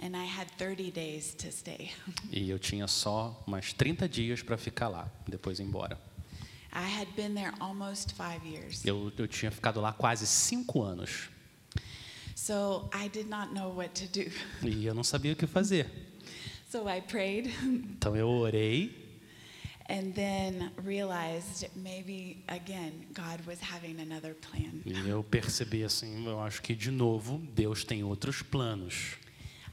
and 0.00 0.16
I 0.16 0.24
had 0.26 0.48
30 0.58 0.90
days 0.90 1.34
to 1.34 1.52
stay. 1.52 1.92
e 2.32 2.50
eu 2.50 2.58
tinha 2.58 2.88
só 2.88 3.44
mais 3.46 3.72
30 3.72 4.08
dias 4.08 4.42
para 4.42 4.58
ficar 4.58 4.88
lá, 4.88 5.08
depois 5.28 5.60
ir 5.60 5.62
embora. 5.62 6.00
I 6.72 7.00
had 7.00 7.06
been 7.14 7.32
there 7.34 7.52
almost 7.60 8.12
five 8.14 8.44
years. 8.44 8.84
Eu, 8.84 9.12
eu 9.16 9.28
tinha 9.28 9.52
ficado 9.52 9.80
lá 9.80 9.92
quase 9.92 10.26
cinco 10.26 10.82
anos 10.82 11.28
So 12.34 12.90
I 12.92 13.08
did 13.08 13.28
not 13.28 13.54
know 13.54 13.72
what 13.72 14.04
to 14.04 14.08
do. 14.12 14.28
e 14.68 14.84
eu 14.84 14.94
não 14.94 15.04
sabia 15.04 15.32
o 15.32 15.36
que 15.36 15.46
fazer. 15.46 15.88
So 16.68 16.88
I 16.88 17.00
prayed 17.02 17.54
Então 17.96 18.16
eu 18.16 18.28
orei 18.28 19.05
and 19.88 20.12
then 20.14 20.70
realized 20.84 21.68
maybe 21.76 22.42
again 22.48 22.92
God 23.14 23.40
was 23.46 23.58
having 23.60 24.00
another 24.00 24.34
plan. 24.34 24.82
e 24.84 25.08
eu 25.08 25.22
percebi 25.22 25.84
assim, 25.84 26.26
eu 26.26 26.40
acho 26.40 26.60
que 26.62 26.74
de 26.74 26.90
novo 26.90 27.38
Deus 27.54 27.84
tem 27.84 28.02
outros 28.02 28.42
planos. 28.42 29.16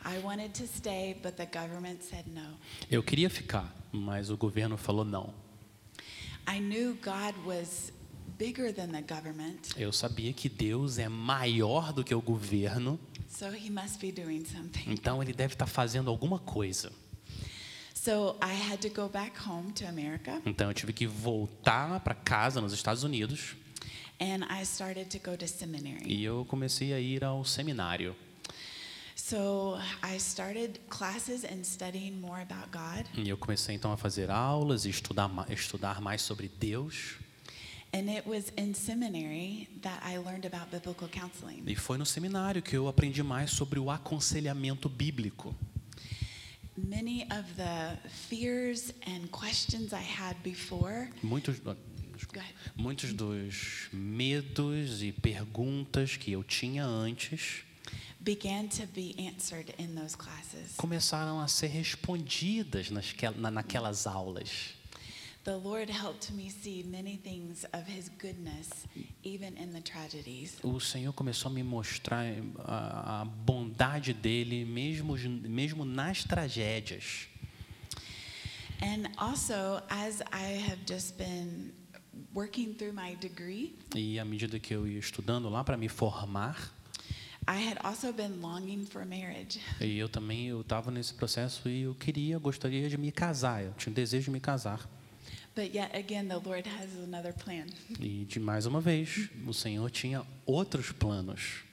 I 0.06 0.20
wanted 0.22 0.52
to 0.60 0.68
stay, 0.68 1.16
but 1.24 1.36
the 1.38 1.46
government 1.46 2.04
said 2.04 2.26
no. 2.28 2.58
Eu 2.92 3.02
queria 3.02 3.30
ficar, 3.30 3.74
mas 3.92 4.30
o 4.30 4.36
governo 4.38 4.78
falou 4.78 5.06
não. 5.06 5.34
I 6.46 6.60
knew 6.60 6.96
God 7.02 7.34
was 7.46 7.94
bigger 8.38 8.74
than 8.74 8.90
the 8.90 9.02
government, 9.02 9.70
Eu 9.78 9.94
sabia 9.94 10.34
que 10.34 10.50
Deus 10.50 10.98
é 10.98 11.08
maior 11.08 11.94
do 11.94 12.04
que 12.04 12.14
o 12.14 12.22
governo, 12.22 13.00
so 13.30 13.46
he 13.46 13.70
must 13.70 13.98
be 14.00 14.12
doing 14.12 14.44
something. 14.44 14.92
então 14.92 15.24
ele 15.24 15.32
deve 15.32 15.54
estar 15.54 15.68
fazendo 15.68 16.10
alguma 16.10 16.38
coisa. 16.38 16.92
So 18.04 18.36
I 18.42 18.52
had 18.54 18.82
to 18.82 18.90
go 18.90 19.08
back 19.08 19.32
home 19.48 19.72
to 19.76 19.86
America, 19.88 20.42
Então 20.46 20.68
eu 20.68 20.74
tive 20.74 20.92
que 20.92 21.08
voltar 21.08 22.02
para 22.02 22.14
casa 22.14 22.60
nos 22.60 22.74
Estados 22.74 23.04
Unidos 23.04 23.56
and 24.20 24.44
I 24.50 24.62
started 24.64 25.06
to 25.18 25.20
go 25.20 25.38
to 25.38 25.48
seminary. 25.48 26.04
e 26.06 26.24
eu 26.26 26.44
comecei 26.46 26.92
a 26.94 27.00
ir 27.00 27.24
ao 27.24 27.46
seminário. 27.46 28.14
So 29.16 29.78
I 30.04 30.18
started 30.18 30.82
classes 30.90 31.46
and 31.46 31.64
studying 31.64 32.12
more 32.20 32.42
about 32.42 32.68
God, 32.74 33.06
E 33.18 33.30
eu 33.30 33.38
comecei 33.38 33.74
então 33.76 33.94
a 33.94 33.96
fazer 33.98 34.30
aulas 34.30 34.84
e 34.84 34.90
estudar, 34.90 35.30
estudar 35.50 36.02
mais 36.02 36.22
sobre 36.22 36.50
Deus. 36.60 37.16
and 37.94 38.10
it 38.10 38.28
was 38.28 38.52
in 38.58 38.74
seminary 38.74 39.70
that 39.82 40.02
I 40.06 40.18
learned 40.18 40.46
about 40.46 40.70
biblical 40.72 41.08
counseling. 41.08 41.64
E 41.66 41.74
foi 41.76 41.98
no 41.98 42.06
seminário 42.06 42.62
que 42.62 42.76
eu 42.76 42.90
aprendi 42.90 43.24
mais 43.24 43.52
sobre 43.52 43.80
o 43.80 43.90
aconselhamento 43.90 44.90
bíblico. 44.90 45.56
Many 46.76 47.24
of 47.30 47.46
the 47.56 47.98
fears 48.10 48.94
and 49.06 49.30
questions 49.30 49.94
I 49.94 50.02
had 50.02 50.36
before, 50.44 51.08
Muitos, 51.22 51.62
muitos 52.76 53.14
dos 53.14 53.90
medos 53.94 55.04
e 55.04 55.12
perguntas 55.12 56.18
que 56.18 56.32
eu 56.32 56.44
tinha 56.44 56.84
antes 56.84 57.64
began 58.20 58.68
to 58.68 58.88
be 58.88 59.14
answered 59.20 59.74
in 59.78 59.94
those 59.94 60.16
classes. 60.16 60.76
começaram 60.78 61.40
a 61.40 61.48
ser 61.48 61.68
respondidas 61.68 62.90
naquelas 62.90 64.08
aulas. 64.08 64.74
The 65.44 65.58
Lord 65.58 65.90
helped 65.90 66.32
me 66.32 66.50
see 66.50 66.84
many 66.84 67.18
things 67.18 67.66
of 67.74 67.84
His 67.86 68.10
goodness, 68.18 68.70
even 69.24 69.58
in 69.58 69.72
the 69.74 69.82
tragedies. 69.82 70.58
O 70.64 70.80
Senhor 70.80 71.12
começou 71.12 71.50
a 71.52 71.54
me 71.54 71.62
mostrar 71.62 72.24
a, 72.60 73.26
bondade 73.26 74.14
dele, 74.14 74.64
mesmo, 74.64 75.18
mesmo 75.18 75.84
nas 75.84 76.24
tragédias. 76.24 77.28
And 78.82 79.10
also, 79.18 79.82
as 79.90 80.22
I 80.32 80.62
have 80.70 80.80
just 80.86 81.18
been 81.18 81.74
working 82.34 82.74
through 82.74 82.94
my 82.94 83.16
degree, 83.16 83.76
E 83.94 84.18
à 84.20 84.24
medida 84.26 84.58
que 84.60 84.74
eu 84.74 84.88
ia 84.88 85.00
estudando 85.00 85.50
lá 85.50 85.62
para 85.64 85.76
me 85.76 85.90
formar, 85.90 86.72
I 87.46 87.58
had 87.68 87.78
also 87.84 88.14
been 88.14 88.40
longing 88.42 88.86
for 88.86 89.06
marriage. 89.06 89.60
e 89.82 89.98
eu 89.98 90.08
também 90.08 90.48
eu 90.48 90.62
estava 90.62 90.90
nesse 90.90 91.14
processo 91.14 91.68
e 91.68 91.82
eu 91.82 91.94
queria, 91.96 92.38
gostaria 92.40 92.88
de 92.90 92.98
me 92.98 93.12
casar, 93.12 93.62
eu 93.64 93.74
tinha 93.74 93.92
o 93.92 93.96
desejo 93.96 94.26
de 94.26 94.32
me 94.32 94.40
casar. 94.40 94.90
E 98.00 98.26
de 98.26 98.40
mais 98.40 98.66
uma 98.66 98.82
vez, 98.82 99.30
o 99.46 99.54
Senhor 99.54 99.90
tinha 99.92 100.26
outros 100.46 100.92
planos. 100.92 101.64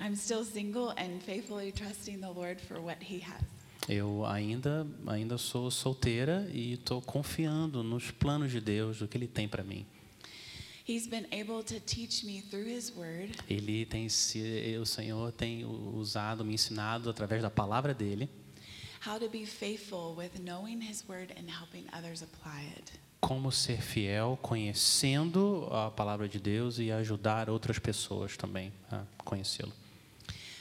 I'm 0.00 0.16
still 0.16 0.44
single 0.44 0.90
and 0.90 1.20
faithfully 1.24 1.70
trusting 1.70 2.20
the 2.20 2.28
Lord 2.28 2.60
for 2.60 2.80
what 2.80 2.98
He 3.00 3.20
has. 3.20 3.42
Eu 3.88 4.24
ainda, 4.26 4.86
ainda 5.06 5.38
sou 5.38 5.70
solteira 5.70 6.48
e 6.52 6.74
estou 6.74 7.00
confiando 7.00 7.82
nos 7.82 8.10
planos 8.10 8.50
de 8.50 8.60
Deus, 8.60 8.98
do 8.98 9.08
que 9.08 9.16
Ele 9.16 9.28
tem 9.28 9.48
para 9.48 9.62
mim. 9.62 9.86
He's 10.88 11.06
been 11.06 11.26
able 11.32 11.62
to 11.62 11.78
teach 11.80 12.26
me 12.26 12.42
through 12.42 12.66
His 12.66 12.92
Word 12.96 13.36
Ele 13.48 13.86
tem 13.86 14.08
se, 14.08 14.76
o 14.80 14.84
Senhor 14.84 15.30
tem 15.30 15.64
usado, 15.64 16.44
me 16.44 16.54
ensinado 16.54 17.08
através 17.08 17.40
da 17.40 17.50
palavra 17.50 17.94
dele, 17.94 18.28
how 19.06 19.18
to 19.18 19.28
be 19.28 19.46
faithful 19.46 20.16
with 20.16 20.40
knowing 20.40 20.80
His 20.80 21.04
Word 21.08 21.32
and 21.36 21.48
helping 21.48 21.86
others 21.92 22.22
apply 22.22 22.64
it. 22.76 22.92
Como 23.22 23.52
ser 23.52 23.80
fiel, 23.80 24.36
conhecendo 24.42 25.68
a 25.70 25.92
palavra 25.92 26.28
de 26.28 26.40
Deus 26.40 26.80
e 26.80 26.90
ajudar 26.90 27.48
outras 27.48 27.78
pessoas 27.78 28.36
também 28.36 28.72
a 28.90 29.02
conhecê-lo. 29.24 29.72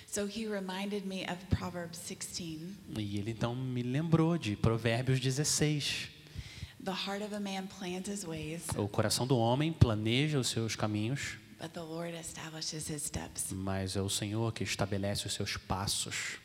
So 0.07 0.27
He 0.27 0.45
reminded 0.47 1.05
me 1.07 1.23
of 1.23 1.37
Proverbs 1.49 1.97
16 2.07 2.59
E 2.97 3.17
ele 3.17 3.31
então 3.31 3.55
me 3.55 3.81
lembrou 3.81 4.37
de 4.37 4.55
Provérbios 4.55 5.19
16. 5.19 6.09
The 6.83 6.91
heart 6.91 7.23
of 7.23 7.33
a 7.33 7.39
man 7.39 7.67
plans 7.79 8.07
his 8.07 8.23
ways, 8.23 8.63
O 8.77 8.87
coração 8.87 9.25
do 9.25 9.37
homem 9.37 9.71
planeja 9.73 10.37
os 10.39 10.47
seus 10.49 10.75
caminhos, 10.75 11.37
but 11.59 11.71
the 11.73 11.79
Lord 11.81 12.15
establishes 12.15 12.87
his 12.89 13.01
steps. 13.03 13.51
mas 13.51 13.95
é 13.95 14.01
o 14.01 14.09
Senhor 14.09 14.51
que 14.53 14.63
estabelece 14.63 15.25
os 15.25 15.33
seus 15.33 15.57
passos. 15.57 16.37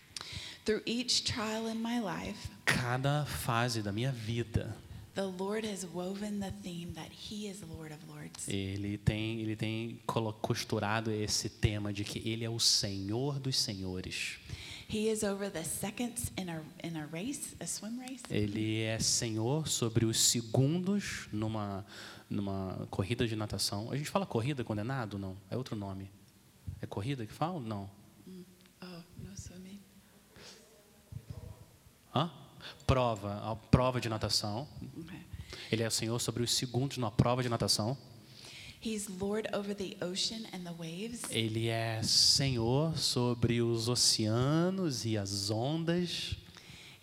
Through 0.64 0.82
each 0.86 1.24
trial 1.24 1.68
in 1.68 1.76
my 1.76 2.00
life, 2.00 2.48
Cada 2.64 3.24
fase 3.26 3.82
da 3.82 3.92
minha 3.92 4.12
vida, 4.12 4.76
the 5.16 5.24
Lord 5.24 5.64
has 5.64 5.86
woven 5.94 6.38
the 6.40 6.52
theme 6.62 6.92
that 6.94 7.10
He 7.10 7.48
is 7.48 7.62
Lord 7.62 7.92
of 7.92 7.98
Lords. 8.06 8.46
ele 8.46 8.98
tem, 8.98 9.40
ele 9.40 9.56
tem 9.56 9.98
costurado 10.06 11.10
esse 11.10 11.48
tema 11.48 11.92
de 11.92 12.04
que 12.04 12.18
ele 12.28 12.44
é 12.44 12.50
o 12.50 12.60
Senhor 12.60 13.40
dos 13.40 13.58
senhores. 13.58 14.38
He 14.88 15.08
is 15.10 15.24
over 15.24 15.50
the 15.50 15.64
seconds 15.64 16.30
in 16.38 16.48
a 16.48 16.62
in 16.84 16.96
a 16.96 17.06
race, 17.06 17.56
a 17.58 17.66
swim 17.66 17.98
race. 17.98 18.22
Ele 18.30 18.82
é 18.82 18.98
Senhor 19.00 19.66
sobre 19.66 20.04
os 20.04 20.20
segundos 20.20 21.28
numa 21.32 21.84
numa 22.28 22.86
corrida 22.90 23.26
de 23.26 23.34
natação. 23.34 23.90
A 23.90 23.96
gente 23.96 24.10
fala 24.10 24.26
corrida 24.26 24.62
quando 24.62 24.80
é 24.80 24.84
nado? 24.84 25.18
Não, 25.18 25.36
é 25.50 25.56
outro 25.56 25.74
nome. 25.74 26.10
É 26.80 26.86
corrida 26.86 27.26
que 27.26 27.32
fala? 27.32 27.58
Não. 27.58 27.90
Oh, 28.82 29.02
no 29.18 29.36
swimming. 29.36 29.80
Hã? 32.14 32.30
Prova, 32.86 33.50
a 33.50 33.56
prova 33.56 34.00
de 34.00 34.08
natação. 34.08 34.68
Ele 35.72 35.82
é 35.82 35.88
o 35.88 35.90
Senhor 35.90 36.20
sobre 36.20 36.42
os 36.42 36.52
segundos 36.52 36.96
numa 36.98 37.10
prova 37.10 37.42
de 37.42 37.48
natação. 37.48 37.96
He's 38.84 39.08
Lord 39.08 39.48
over 39.52 39.74
the 39.74 39.96
ocean 40.04 40.44
and 40.52 40.60
the 40.60 40.72
waves. 40.72 41.22
Ele 41.30 41.68
é 41.68 42.02
Senhor 42.02 42.96
sobre 42.96 43.60
os 43.60 43.88
oceanos 43.88 45.04
e 45.04 45.18
as 45.18 45.50
ondas. 45.50 46.36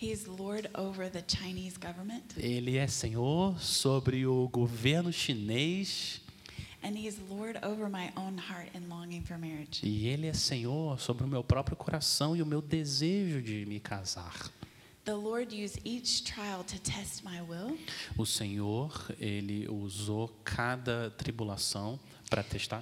He's 0.01 0.25
Lord 0.25 0.69
over 0.77 1.09
the 1.09 1.23
Chinese 1.27 1.77
government. 1.77 2.23
Ele 2.37 2.77
é 2.77 2.87
Senhor 2.87 3.59
sobre 3.59 4.25
o 4.25 4.47
governo 4.47 5.11
chinês. 5.11 6.21
E 9.81 10.07
Ele 10.07 10.27
é 10.27 10.33
Senhor 10.33 10.99
sobre 10.99 11.23
o 11.23 11.27
meu 11.27 11.43
próprio 11.43 11.77
coração 11.77 12.35
e 12.35 12.41
o 12.41 12.45
meu 12.45 12.61
desejo 12.61 13.41
de 13.41 13.65
me 13.65 13.79
casar. 13.79 14.51
The 15.05 15.15
Lord 15.15 15.53
used 15.53 15.81
each 15.83 16.23
trial 16.23 16.63
to 16.63 16.79
test 16.79 17.25
my 17.25 17.41
will. 17.41 17.77
O 18.17 18.25
Senhor, 18.25 18.89
Ele 19.19 19.67
usou 19.67 20.29
cada 20.45 21.09
tribulação 21.11 21.99
para 22.29 22.41
testar, 22.41 22.81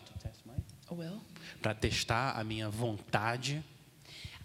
will. 0.91 1.19
para 1.63 1.73
testar 1.73 2.39
a 2.39 2.43
minha 2.43 2.69
vontade. 2.69 3.63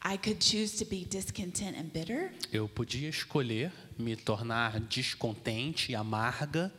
I 0.03 0.17
could 0.17 0.43
choose 0.43 0.79
to 0.83 0.89
be 0.89 1.05
discontent 1.05 1.77
and 1.77 1.91
bitter, 1.93 2.33
Eu 2.51 2.67
podia 2.67 3.11
escolher 3.11 3.71
me 3.99 4.17
tornar 4.17 4.81
descontente 4.81 5.93
e 5.93 5.95
amarga. 5.95 6.73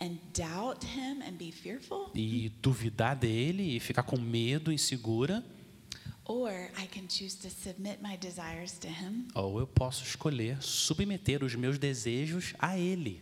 And 0.00 0.16
doubt 0.32 0.86
Him 0.86 1.22
and 1.22 1.32
be 1.32 1.50
fearful, 1.50 2.10
e 2.14 2.50
duvidar 2.62 3.16
dele 3.16 3.76
e 3.76 3.80
ficar 3.80 4.04
com 4.04 4.16
medo, 4.16 4.72
insegura, 4.72 5.44
ou 9.34 9.58
eu 9.58 9.66
posso 9.66 10.04
escolher 10.04 10.62
submeter 10.62 11.42
os 11.42 11.56
meus 11.56 11.76
desejos 11.76 12.54
a 12.56 12.78
ele, 12.78 13.20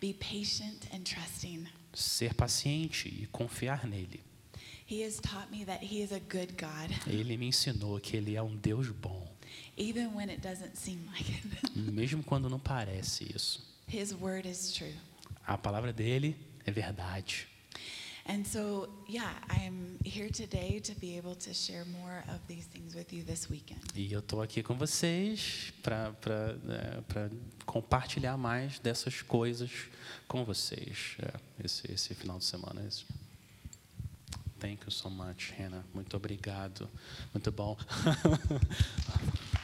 be 0.00 0.14
patient 0.14 0.86
and 0.94 1.02
trusting. 1.02 1.66
ser 1.92 2.32
paciente 2.32 3.08
e 3.08 3.26
confiar 3.26 3.86
nele. 3.86 4.22
He 4.90 5.04
has 5.04 5.18
taught 5.20 5.50
me 5.50 5.66
that 5.66 5.84
He 5.84 6.02
is 6.02 6.12
a 6.12 6.18
good 6.18 6.54
God, 6.54 6.90
Ele 7.06 7.36
me 7.36 7.48
ensinou 7.48 8.00
que 8.00 8.16
ele 8.16 8.34
é 8.34 8.42
um 8.42 8.56
Deus 8.56 8.88
bom, 8.88 9.28
even 9.76 10.06
when 10.14 10.30
it 10.30 10.40
doesn't 10.40 10.78
seem 10.78 11.00
like 11.12 11.30
it. 11.30 11.70
mesmo 11.78 12.22
quando 12.24 12.48
não 12.48 12.58
parece 12.58 13.30
isso. 13.36 13.62
His 13.86 14.14
word 14.14 14.48
is 14.48 14.72
true. 14.72 14.94
A 15.46 15.58
palavra 15.58 15.92
dele 15.92 16.34
é 16.64 16.70
verdade. 16.70 17.46
And 18.28 18.44
so, 18.44 18.90
yeah, 19.06 19.30
I'm 19.48 19.98
here 20.04 20.28
today 20.28 20.80
to 20.80 20.94
be 21.00 21.16
able 21.16 21.34
to 21.36 21.54
share 21.54 21.86
more 21.86 22.22
of 22.28 22.46
these 22.46 22.66
things 22.66 22.94
with 22.94 23.10
you 23.10 23.22
this 23.22 23.48
weekend. 23.48 23.80
E 23.94 24.12
eu 24.12 24.20
estou 24.20 24.42
aqui 24.42 24.62
com 24.62 24.76
vocês 24.76 25.72
para 25.82 26.12
compartilhar 27.64 28.36
mais 28.36 28.78
dessas 28.80 29.22
coisas 29.22 29.70
com 30.28 30.44
vocês 30.44 31.16
é, 31.22 31.32
esse, 31.64 31.90
esse 31.90 32.14
final 32.14 32.38
de 32.38 32.44
semana. 32.44 32.84
Esse. 32.86 33.06
Thank 34.60 34.84
you 34.84 34.90
so 34.90 35.08
much, 35.08 35.54
Hannah. 35.56 35.84
Muito 35.94 36.14
obrigado. 36.14 36.86
Muito 37.32 37.50
bom. 37.50 37.78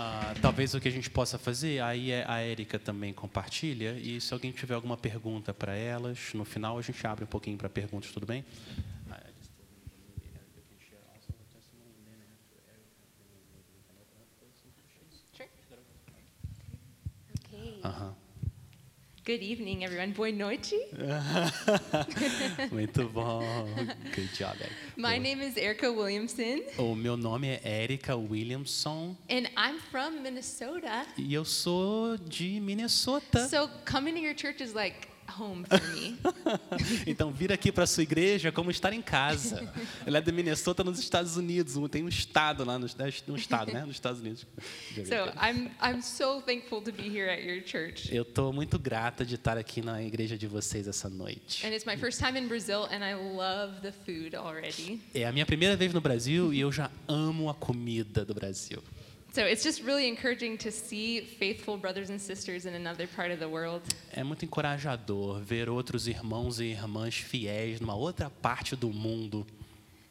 Ah, 0.00 0.32
talvez 0.40 0.74
o 0.74 0.80
que 0.80 0.86
a 0.86 0.92
gente 0.92 1.10
possa 1.10 1.36
fazer, 1.38 1.82
aí 1.82 2.12
é- 2.12 2.24
a 2.28 2.38
Érica 2.38 2.78
também 2.78 3.12
compartilha, 3.12 3.98
e 3.98 4.20
se 4.20 4.32
alguém 4.32 4.52
tiver 4.52 4.74
alguma 4.74 4.96
pergunta 4.96 5.52
para 5.52 5.74
elas, 5.74 6.32
no 6.34 6.44
final 6.44 6.78
a 6.78 6.82
gente 6.82 7.04
abre 7.04 7.24
um 7.24 7.26
pouquinho 7.26 7.58
para 7.58 7.68
perguntas, 7.68 8.12
tudo 8.12 8.24
bem? 8.24 8.44
Okay. 17.44 17.80
Aham. 17.84 18.17
Good 19.28 19.42
evening, 19.42 19.84
everyone. 19.84 20.12
Boa 20.12 20.32
noite. 20.32 20.72
Muito 22.72 23.06
bom. 23.12 23.44
Good 24.16 24.32
job, 24.32 24.56
Erica. 24.58 24.74
My 24.96 25.18
name 25.18 25.42
is 25.42 25.58
Erica 25.58 25.92
Williamson, 25.92 26.62
O 26.78 26.94
meu 26.94 27.14
nome 27.14 27.46
é 27.46 27.60
Erika 27.62 28.16
Williamson 28.16 29.14
and 29.28 29.46
I'm 29.54 29.78
from 29.90 30.22
Minnesota. 30.22 31.04
e 31.18 31.34
eu 31.34 31.44
sou 31.44 32.16
de 32.16 32.58
Minnesota. 32.58 33.46
So 33.48 33.68
coming 33.84 34.14
to 34.14 34.20
your 34.20 34.34
church 34.34 34.62
is 34.62 34.72
like 34.72 35.08
home 35.28 35.64
for 35.64 35.80
me. 35.94 36.18
então, 37.06 37.30
vir 37.32 37.52
aqui 37.52 37.70
para 37.70 37.86
sua 37.86 38.02
igreja 38.02 38.48
é 38.48 38.52
como 38.52 38.70
estar 38.70 38.92
em 38.92 39.02
casa. 39.02 39.68
Ela 40.06 40.18
é 40.18 40.20
de 40.20 40.32
Minnesota, 40.32 40.82
nos 40.84 40.98
Estados 40.98 41.36
Unidos. 41.36 41.74
Tem 41.90 42.02
um 42.02 42.08
estado 42.08 42.64
lá, 42.64 42.78
no, 42.78 42.86
um 43.28 43.36
estado, 43.36 43.72
né? 43.72 43.84
Nos 43.84 43.96
Estados 43.96 44.20
Unidos. 44.20 44.46
so 44.94 45.32
I'm 45.40 45.70
I'm 45.80 46.02
so 46.02 46.40
thankful 46.42 46.82
to 46.82 46.92
be 46.92 47.08
here 47.08 47.30
at 47.30 47.44
your 47.44 47.62
church. 47.64 48.14
Eu 48.14 48.22
estou 48.22 48.52
muito 48.52 48.78
grata 48.78 49.24
de 49.24 49.34
estar 49.34 49.56
aqui 49.56 49.82
na 49.82 50.02
igreja 50.02 50.36
de 50.36 50.46
vocês 50.46 50.86
essa 50.86 51.08
noite. 51.08 51.66
And 51.66 51.70
it's 51.70 51.84
my 51.84 51.96
first 51.96 52.18
time 52.18 52.38
in 52.38 52.48
Brazil, 52.48 52.84
and 52.84 53.04
I 53.04 53.14
love 53.14 53.80
the 53.82 53.92
food 53.92 54.36
already. 54.36 55.00
É 55.14 55.26
a 55.26 55.32
minha 55.32 55.46
primeira 55.46 55.76
vez 55.76 55.92
no 55.92 56.00
Brasil 56.00 56.52
e 56.52 56.60
eu 56.60 56.70
já 56.72 56.90
amo 57.06 57.48
a 57.48 57.54
comida 57.54 58.24
do 58.24 58.34
Brasil. 58.34 58.82
So 59.38 59.44
it's 59.44 59.62
just 59.62 59.84
really 59.84 60.08
encouraging 60.08 60.58
to 60.58 60.72
see 60.72 61.20
faithful 61.20 61.76
brothers 61.76 62.10
and 62.10 62.20
sisters 62.20 62.66
in 62.66 62.74
another 62.74 63.06
part 63.06 63.30
of 63.30 63.38
the 63.38 63.48
world. 63.48 63.82
É 64.12 64.24
muito 64.24 64.44
encorajador 64.44 65.38
ver 65.38 65.68
outros 65.68 66.08
irmãos 66.08 66.58
e 66.58 66.72
irmãs 66.72 67.14
fiéis 67.14 67.80
numa 67.80 67.94
outra 67.94 68.28
parte 68.28 68.74
do 68.74 68.92
mundo. 68.92 69.46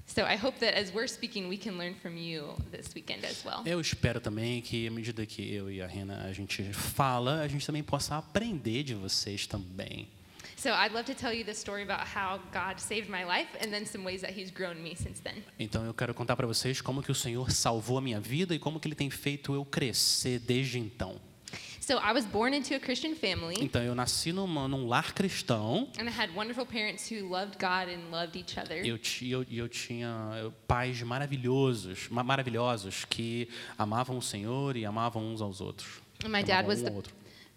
So 0.05 0.21
I 0.21 0.37
hope 0.37 0.59
that 0.59 0.79
as 0.79 0.93
we're 0.93 1.09
speaking, 1.09 1.49
we 1.49 1.57
can 1.57 1.77
learn 1.77 1.95
from 1.95 2.15
you 2.15 2.55
this 2.71 2.95
weekend 2.95 3.25
as 3.25 3.43
well. 3.43 3.63
Eu 3.65 3.81
espero 3.81 4.21
também 4.21 4.61
que, 4.61 4.87
à 4.87 4.91
medida 4.91 5.25
que 5.25 5.53
eu 5.53 5.69
e 5.69 5.81
a 5.81 5.87
Rena 5.87 6.23
a 6.23 6.31
gente 6.31 6.63
fala, 6.71 7.41
a 7.41 7.49
gente 7.49 7.65
também 7.65 7.83
possa 7.83 8.15
aprender 8.15 8.83
de 8.83 8.93
vocês 8.93 9.45
também. 9.45 10.07
So 10.59 10.71
I'd 10.71 10.91
love 10.91 11.05
to 11.05 11.13
tell 11.13 11.31
you 11.31 11.43
the 11.45 11.53
story 11.53 11.83
about 11.83 12.07
how 12.07 12.39
God 12.51 12.79
saved 12.79 13.09
my 13.09 13.23
life 13.23 13.47
and 13.61 13.69
then 13.71 13.85
some 13.85 14.03
ways 14.03 14.21
that 14.21 14.31
he's 14.35 14.49
grown 14.51 14.81
me 14.81 14.95
since 14.95 15.21
then. 15.21 15.43
Então 15.59 15.85
eu 15.85 15.93
quero 15.93 16.13
contar 16.15 16.35
para 16.35 16.47
vocês 16.47 16.81
como 16.81 17.03
que 17.03 17.11
o 17.11 17.15
Senhor 17.15 17.51
salvou 17.51 17.99
a 17.99 18.01
minha 18.01 18.19
vida 18.19 18.55
e 18.55 18.59
como 18.59 18.79
que 18.79 18.87
Ele 18.87 18.95
tem 18.95 19.09
feito 19.11 19.53
eu 19.53 19.63
crescer 19.63 20.39
desde 20.39 20.79
então. 20.79 21.21
So 21.79 21.93
I 21.99 22.11
was 22.11 22.25
born 22.25 22.53
into 22.57 22.73
a 22.75 22.79
Christian 22.79 23.15
family 23.15 23.55
Então 23.63 23.81
eu 23.81 23.93
nasci 23.95 24.33
numa, 24.33 24.67
num 24.67 24.87
lar 24.87 25.13
cristão. 25.13 25.87
and 25.99 26.09
I 26.09 26.11
had 26.11 26.35
wonderful 26.35 26.65
parents 26.65 27.07
who 27.09 27.25
loved 27.29 27.57
God 27.59 27.87
and 27.87 28.09
loved 28.11 28.35
each 28.37 28.59
other. 28.59 28.83
Eu, 28.83 28.99
eu, 29.21 29.45
eu 29.49 29.69
tinha 29.69 30.51
pais 30.67 31.01
maravilhosos, 31.03 32.09
ma- 32.09 32.23
maravilhosos 32.23 33.05
que 33.05 33.47
amavam 33.77 34.17
o 34.17 34.21
Senhor 34.23 34.75
e 34.75 34.85
amavam 34.85 35.23
uns 35.31 35.39
aos 35.39 35.61
outros. 35.61 36.01
And 36.25 36.29
my 36.29 36.43
dad 36.43 36.67
was 36.67 36.81
um 36.81 36.85
the 36.85 36.91
outro. 36.91 37.13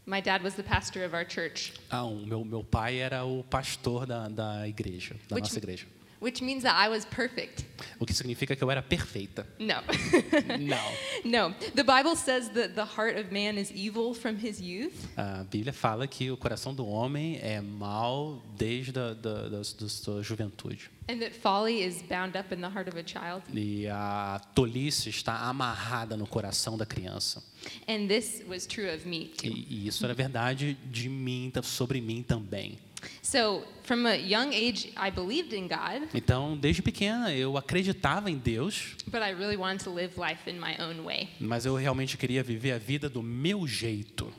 My 0.07 0.21
dad 0.21 0.43
was 0.43 0.55
the 0.55 0.63
pastor 0.63 1.05
of 1.05 1.15
our 1.15 1.25
church, 1.25 1.73
Ah, 1.91 2.05
o 2.05 2.15
meu, 2.27 2.45
meu 2.45 2.65
pai 2.65 2.99
era 3.01 3.25
o 3.25 3.43
pastor 3.45 4.07
da, 4.07 4.29
da 4.29 4.67
igreja, 4.69 5.15
da 5.29 5.37
Which- 5.37 5.43
nossa 5.49 5.59
igreja. 5.59 5.87
Which 6.20 6.42
means 6.42 6.62
that 6.62 6.76
I 6.76 6.88
was 6.88 7.04
perfect. 7.04 7.64
o 7.98 8.06
que 8.06 8.14
significa 8.14 8.54
que 8.54 8.62
eu 8.62 8.70
era 8.70 8.83
perfeita. 8.83 9.46
No. 9.59 9.74
Não. 10.61 10.92
no. 11.24 11.54
The 11.74 11.83
Bible 11.83 12.14
says 12.16 12.48
that 12.50 12.74
the 12.74 12.85
heart 12.85 13.18
of 13.18 13.33
man 13.33 13.59
is 13.59 13.72
evil 13.74 14.14
from 14.14 14.37
his 14.37 14.61
youth. 14.61 15.09
A 15.16 15.44
Bíblia 15.44 15.72
fala 15.72 16.06
que 16.06 16.30
o 16.30 16.37
coração 16.37 16.74
do 16.74 16.87
homem 16.87 17.38
é 17.42 17.61
mau 17.61 18.42
desde 18.56 18.90
a 18.98 19.14
da, 19.14 19.14
da, 19.14 19.48
da 19.48 19.64
sua 19.64 20.22
juventude. 20.22 20.90
And 21.09 21.18
that 21.20 21.35
folly 21.35 21.83
is 21.83 22.02
bound 22.02 22.37
up 22.37 22.54
in 22.54 22.61
the 22.61 22.68
heart 22.68 22.88
of 22.88 22.96
a 22.96 23.02
child. 23.04 23.42
E 23.52 23.88
a 23.88 24.40
tolice 24.54 25.09
está 25.09 25.48
amarrada 25.48 26.16
no 26.16 26.26
coração 26.26 26.76
da 26.76 26.87
criança. 26.87 27.42
And 27.88 28.06
this 28.06 28.44
was 28.46 28.66
true 28.66 28.88
of 28.94 29.09
me 29.09 29.26
too. 29.26 29.48
E, 29.48 29.66
e 29.68 29.87
isso 29.88 30.04
era 30.04 30.14
verdade 30.14 30.78
de 30.90 31.09
mim, 31.09 31.52
sobre 31.62 32.00
mim 32.00 32.22
também. 32.22 32.78
So, 33.23 33.65
from 33.85 34.07
a 34.07 34.17
young 34.17 34.53
age, 34.53 34.93
I 34.97 35.11
believed 35.11 35.53
in 35.55 35.69
God, 35.69 36.09
Então, 36.15 36.57
desde 36.57 36.83
pequena, 36.83 37.33
eu 37.33 37.57
acreditava 37.57 38.31
em 38.31 38.37
Deus, 38.37 38.97
but 39.07 39.21
I 39.23 39.33
really 39.33 39.57
wanted 39.57 39.85
to 39.85 39.91
live 39.91 40.19
life 40.19 40.49
in 40.51 40.59
my 40.59 40.77
own 40.81 41.05
way. 41.05 41.29
mas 41.39 41.65
eu 41.67 41.75
realmente 41.77 42.17
queria 42.17 42.43
viver 42.43 42.73
a 42.73 42.79
vida 42.79 43.09
do 43.09 43.23
meu 43.23 43.67
jeito. 43.67 44.33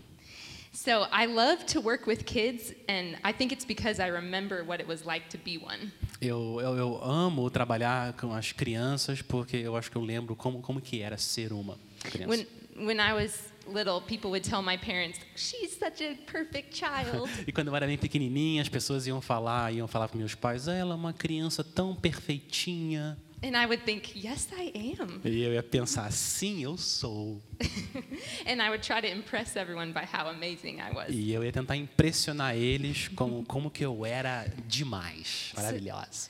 So, 0.73 1.05
I 1.11 1.25
love 1.27 1.65
to 1.73 1.81
work 1.81 2.07
with 2.07 2.23
kids, 2.23 2.73
and 2.87 3.17
I 3.25 3.33
think 3.33 3.53
it's 3.53 3.65
because 3.65 3.99
I 4.01 4.07
remember 4.09 4.63
what 4.63 4.81
it 4.81 4.87
was 4.87 5.03
like 5.05 5.27
to 5.29 5.37
be 5.37 5.57
one. 5.57 5.91
Eu, 6.21 6.59
eu, 6.61 6.77
eu 6.77 7.03
amo 7.03 7.49
trabalhar 7.49 8.13
com 8.13 8.33
as 8.33 8.51
crianças 8.53 9.21
porque 9.21 9.57
eu 9.57 9.75
acho 9.75 9.91
que 9.91 9.97
eu 9.97 10.01
lembro 10.01 10.35
como, 10.35 10.61
como 10.61 10.79
que 10.79 11.01
era 11.01 11.17
ser 11.17 11.51
uma 11.51 11.77
criança. 12.01 12.29
When, 12.29 12.47
when 12.77 12.99
I 12.99 13.13
was 13.13 13.50
little, 13.67 14.01
people 14.01 14.29
would 14.31 14.43
tell 14.47 14.61
my 14.61 14.77
parents, 14.77 15.19
she's 15.35 15.77
such 15.77 16.01
a 16.01 16.15
perfect 16.31 16.73
child. 16.73 17.29
E 17.47 17.51
quando 17.51 17.67
eu 17.69 17.75
era 17.75 17.85
bem 17.87 17.97
pequenininha, 17.97 18.61
as 18.61 18.69
pessoas 18.69 19.07
iam 19.07 19.21
falar, 19.21 19.73
iam 19.73 19.87
falar 19.87 20.07
para 20.07 20.17
meus 20.17 20.35
pais, 20.35 20.67
"Ah, 20.67 20.73
ela 20.73 20.93
é 20.93 20.95
uma 20.95 21.13
criança 21.13 21.63
tão 21.63 21.95
perfeitinha. 21.95 23.17
and 23.43 23.57
I 23.57 23.65
would 23.65 23.83
think, 23.83 24.13
yes, 24.15 24.47
I 24.55 24.71
am. 24.99 25.19
E 25.25 25.41
eu 25.41 25.53
ia 25.53 25.63
pensar, 25.63 26.11
sim, 26.11 26.61
eu 26.61 26.77
sou. 26.77 27.41
And 28.45 28.61
I 28.61 28.69
would 28.69 28.83
try 28.83 29.01
to 29.01 29.07
impress 29.07 29.55
everyone 29.55 29.93
by 29.93 30.03
how 30.05 30.27
amazing 30.29 30.79
I 30.79 30.93
was. 30.93 31.07
E 31.09 31.31
eu 31.31 31.43
ia 31.43 31.51
tentar 31.51 31.75
impressionar 31.75 32.55
eles 32.55 33.07
como, 33.07 33.43
como 33.49 33.71
que 33.71 33.83
eu 33.83 34.05
era 34.05 34.45
demais, 34.67 35.53
maravilhosa. 35.55 36.29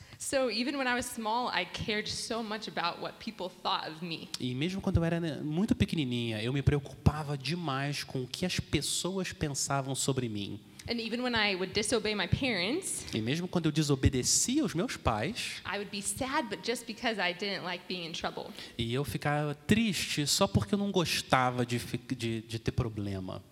even 0.52 0.76
when 0.76 0.86
I 0.86 0.94
was 0.94 1.06
small, 1.06 1.48
I 1.48 1.64
cared 1.64 2.08
so 2.08 2.42
much 2.42 2.68
about 2.68 3.00
what 3.00 3.14
people 3.18 3.50
thought 3.62 3.88
of 3.90 4.04
me. 4.04 4.28
E 4.38 4.54
mesmo 4.54 4.80
quando 4.80 4.98
eu 4.98 5.04
era 5.04 5.20
muito 5.42 5.74
pequenininha, 5.74 6.42
eu 6.42 6.52
me 6.52 6.62
preocupava 6.62 7.36
demais 7.36 8.04
com 8.04 8.22
o 8.22 8.26
que 8.26 8.46
as 8.46 8.60
pessoas 8.60 9.32
pensavam 9.32 9.94
sobre 9.94 10.28
mim. 10.28 10.60
And 10.88 10.94
even 11.00 11.20
when 11.22 11.34
I 11.36 11.54
would 11.54 11.72
disobey 11.72 12.12
my 12.14 12.26
parents, 12.26 13.06
E 13.14 13.20
mesmo 13.20 13.46
quando 13.46 13.66
eu 13.66 13.72
desobedecia 13.72 14.64
os 14.64 14.74
meus 14.74 14.96
pais, 14.96 15.62
I 15.64 15.78
would 15.78 15.90
be 15.90 16.02
sad, 16.02 16.48
but 16.48 16.66
just 16.66 16.86
because 16.86 17.20
I 17.20 17.32
didn't 17.32 17.64
like 17.64 17.84
being 17.88 18.04
in 18.06 18.12
trouble. 18.12 18.46
e 18.76 18.92
eu 18.92 19.04
ficava 19.04 19.54
triste 19.54 20.26
só 20.26 20.46
porque 20.48 20.74
eu 20.74 20.78
não 20.78 20.90
gostava 20.90 21.64
de, 21.64 21.78
de, 22.16 22.40
de 22.42 22.58
ter 22.58 22.72
problema. 22.72 23.42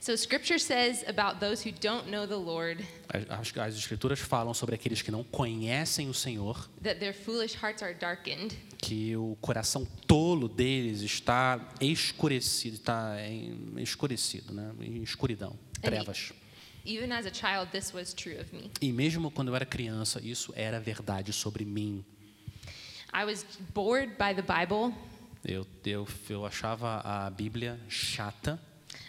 So 0.00 0.14
scripture 0.16 0.60
says 0.60 1.04
about 1.08 1.40
those 1.40 1.60
who 1.62 1.72
don't 1.72 2.08
know 2.08 2.24
the 2.26 2.36
Lord 2.36 2.84
As, 3.08 3.52
as 3.56 3.74
escrituras 3.76 4.20
falam 4.20 4.54
sobre 4.54 4.74
aqueles 4.76 5.02
que 5.02 5.10
não 5.10 5.24
conhecem 5.24 6.08
o 6.08 6.14
Senhor, 6.14 6.68
that 6.82 7.00
their 7.00 7.12
foolish 7.12 7.56
hearts 7.56 7.82
are 7.82 7.94
darkened. 7.94 8.56
que 8.80 9.16
o 9.16 9.36
coração 9.40 9.84
tolo 10.06 10.48
deles 10.48 11.02
está 11.02 11.60
escurecido, 11.80 12.76
está 12.76 13.16
escurecido, 13.76 14.52
né? 14.52 14.72
em 14.80 15.02
escuridão, 15.02 15.58
trevas. 15.82 16.32
Even 16.86 17.12
as 17.12 17.26
a 17.26 17.32
child, 17.32 17.70
this 17.72 17.92
was 17.92 18.14
true 18.14 18.38
of 18.40 18.54
me. 18.54 18.70
E 18.80 18.92
mesmo 18.92 19.30
quando 19.30 19.48
eu 19.48 19.56
era 19.56 19.66
criança, 19.66 20.20
isso 20.22 20.52
era 20.56 20.78
verdade 20.78 21.32
sobre 21.32 21.64
mim. 21.64 22.04
I 23.12 23.24
was 23.24 23.44
bored 23.74 24.12
by 24.16 24.32
the 24.34 24.42
Bible. 24.42 24.94
Eu, 25.44 25.66
eu, 25.84 26.06
eu 26.28 26.46
achava 26.46 27.00
a 27.04 27.28
Bíblia 27.30 27.78
chata, 27.88 28.60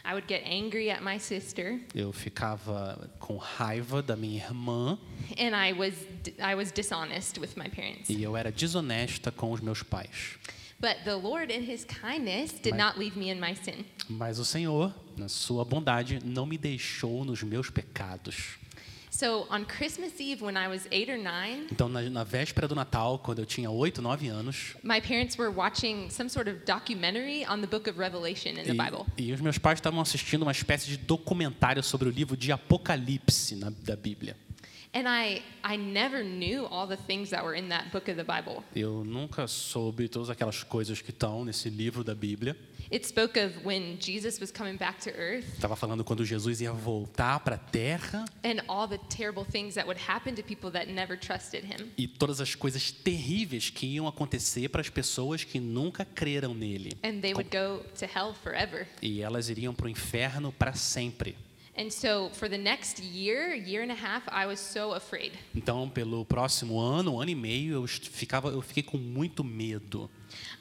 I 0.10 0.13
would 0.13 0.28
get 0.28 0.43
angry 0.45 0.89
at 0.89 1.02
my 1.04 1.19
sister, 1.19 1.80
eu 1.93 2.12
ficava 2.12 3.10
com 3.19 3.38
raiva 3.38 4.02
da 4.02 4.15
minha 4.15 4.43
irmã 4.43 4.98
and 5.38 5.56
I 5.56 5.74
was 5.74 5.93
I 6.39 6.56
was 6.56 6.72
dishonest 6.72 7.39
with 7.39 7.52
my 7.56 7.69
parents. 7.69 8.10
e 8.10 8.24
eu 8.24 8.36
era 8.36 8.52
desonesta 8.52 9.32
com 9.32 9.52
os 9.52 9.62
meus 9.62 9.84
pais. 9.84 10.38
But 10.82 11.04
the 11.04 11.13
Lord, 11.15 11.52
in 11.54 11.62
His 11.69 11.84
kindness, 11.86 12.54
did 12.54 12.74
Right. 12.74 12.78
not 12.78 12.98
leave 12.98 13.17
me 13.19 13.30
in 13.30 13.38
my 13.39 13.54
sin. 13.54 13.84
Mas 14.08 14.39
o 14.39 14.45
Senhor, 14.45 14.93
na 15.17 15.28
sua 15.28 15.65
bondade, 15.65 16.19
não 16.24 16.45
me 16.45 16.58
deixou 16.58 17.26
nos 17.26 17.43
meus 17.43 17.69
pecados. 17.69 18.58
So 19.12 19.48
on 19.50 19.65
Christmas 19.65 20.19
Eve, 20.19 20.41
when 20.43 20.56
I 20.56 20.67
was 20.67 20.88
eight 20.91 21.10
or 21.10 21.17
nine, 21.17 21.67
Então, 21.72 21.89
na, 21.89 22.02
na 22.10 22.24
véspera 22.24 22.67
do 22.67 22.76
Natal, 22.76 23.17
quando 23.19 23.39
eu 23.39 23.45
tinha 23.45 23.69
8, 23.69 24.00
9 24.02 24.28
anos, 24.30 24.76
my 24.84 25.02
parents 25.02 25.38
were 25.38 25.52
watching 25.52 26.10
some 26.10 26.30
sort 26.30 26.48
of 26.50 26.63
documentary 26.65 27.43
on 27.45 27.60
the 27.62 27.67
book 27.67 27.89
of 27.89 27.98
Revelation 28.00 28.52
in 28.52 28.63
the 28.63 28.74
Bible. 28.74 29.06
e, 29.17 29.30
e 29.30 29.34
os 29.34 29.41
meus 29.41 29.58
pais 29.58 29.80
estavam 29.80 30.00
assistindo 30.00 30.43
uma 30.43 30.52
espécie 30.52 30.88
de 30.88 30.98
documentário 30.98 31.82
sobre 31.84 32.08
o 32.08 32.12
livro 32.12 32.38
de 32.38 32.52
Apocalipse 32.52 33.56
na, 33.56 33.72
da 33.84 33.95
Bíblia. 33.95 34.38
And 34.91 35.08
I, 35.08 35.43
I 35.63 35.78
never 35.78 36.23
knew 36.23 36.65
all 36.65 36.88
the 36.88 36.97
things 36.97 37.30
that 37.30 37.43
were 37.43 37.54
in 37.54 37.69
that 37.69 37.91
book 37.91 38.10
of 38.10 38.15
the 38.17 38.23
Bible. 38.23 38.63
Eu 38.75 39.04
nunca 39.04 39.45
soube 39.47 40.08
todas 40.10 40.32
aquelas 40.32 40.63
coisas 40.63 40.99
que 40.99 41.12
estão 41.12 41.45
nesse 41.45 41.69
livro 41.69 42.04
da 42.04 42.15
Bíblia. 42.15 42.56
It 42.91 43.06
spoke 43.06 43.38
of 43.39 43.54
when 43.63 43.99
Jesus 43.99 44.39
was 44.39 44.52
coming 44.52 44.75
back 44.75 44.99
to 45.02 45.12
earth 45.12 45.45
Estava 45.54 45.75
falando 45.75 46.04
quando 46.04 46.25
Jesus 46.25 46.60
ia 46.60 46.71
voltar 46.71 47.39
para 47.41 47.54
a 47.54 47.58
Terra 47.60 48.25
and 48.43 48.63
all 48.67 48.88
the 48.88 48.97
terrible 49.15 49.45
things 49.45 49.75
that 49.75 49.86
would 49.86 50.02
happen 50.10 50.34
to 50.34 50.41
people 50.41 50.71
that 50.71 50.91
never 50.91 51.15
trusted 51.15 51.63
him. 51.63 51.91
e 51.95 52.08
todas 52.08 52.41
as 52.41 52.56
coisas 52.56 52.91
terríveis 52.91 53.69
que 53.69 53.86
iam 53.86 54.08
acontecer 54.08 54.69
para 54.69 54.82
as 54.82 54.89
pessoas 54.89 55.43
que 55.43 55.60
nunca 55.60 56.04
creram 56.04 56.56
nele. 56.56 56.93
And 57.04 57.21
they 57.21 57.34
would 57.36 57.52
go 57.56 57.86
to 57.99 58.06
hell 58.06 58.34
forever. 58.34 58.88
E 59.04 59.21
elas 59.21 59.49
iriam 59.49 59.71
para 59.75 59.86
o 59.86 59.89
inferno 59.89 60.52
para 60.52 60.73
sempre. 60.73 61.38
And 61.80 61.89
so 61.89 62.30
for 62.34 62.50
the 62.50 62.58
next 62.58 63.00
year, 63.00 63.54
year 63.56 63.84
and 63.84 63.92
a 63.92 63.96
half, 63.96 64.24
I 64.28 64.46
was 64.46 64.60
so 64.60 64.96
afraid. 64.96 65.32
Então, 65.56 65.89
pelo 65.89 66.26
próximo 66.26 66.78
ano, 66.78 67.22
ano 67.22 67.32
e 67.32 67.36
meio, 67.36 67.74
eu 67.76 67.88
ficava, 67.88 68.50
eu 68.50 68.62
fiquei 68.62 68.84
com 68.84 68.98
muito 68.98 69.46
medo. 69.46 70.10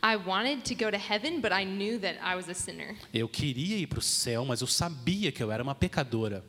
I 0.01 0.15
wanted 0.15 0.63
to 0.63 0.77
go 0.77 0.89
to 0.89 0.97
heaven, 0.97 1.41
but 1.41 1.51
I 1.51 1.65
knew 1.65 1.99
that 1.99 2.21
I 2.23 2.37
was 2.37 2.49
a 2.49 2.55
sinner. 2.55 2.95
Eu 3.13 3.29
queria 3.29 3.77
ir 3.79 3.89
para 3.89 3.99
o 3.99 4.03
céu, 4.03 4.45
mas 4.45 4.61
eu 4.61 4.69
sabia 4.69 5.33
que 5.33 5.43
eu 5.43 5.51
era 5.51 5.61
uma 5.61 5.75
pecadora. 5.75 6.45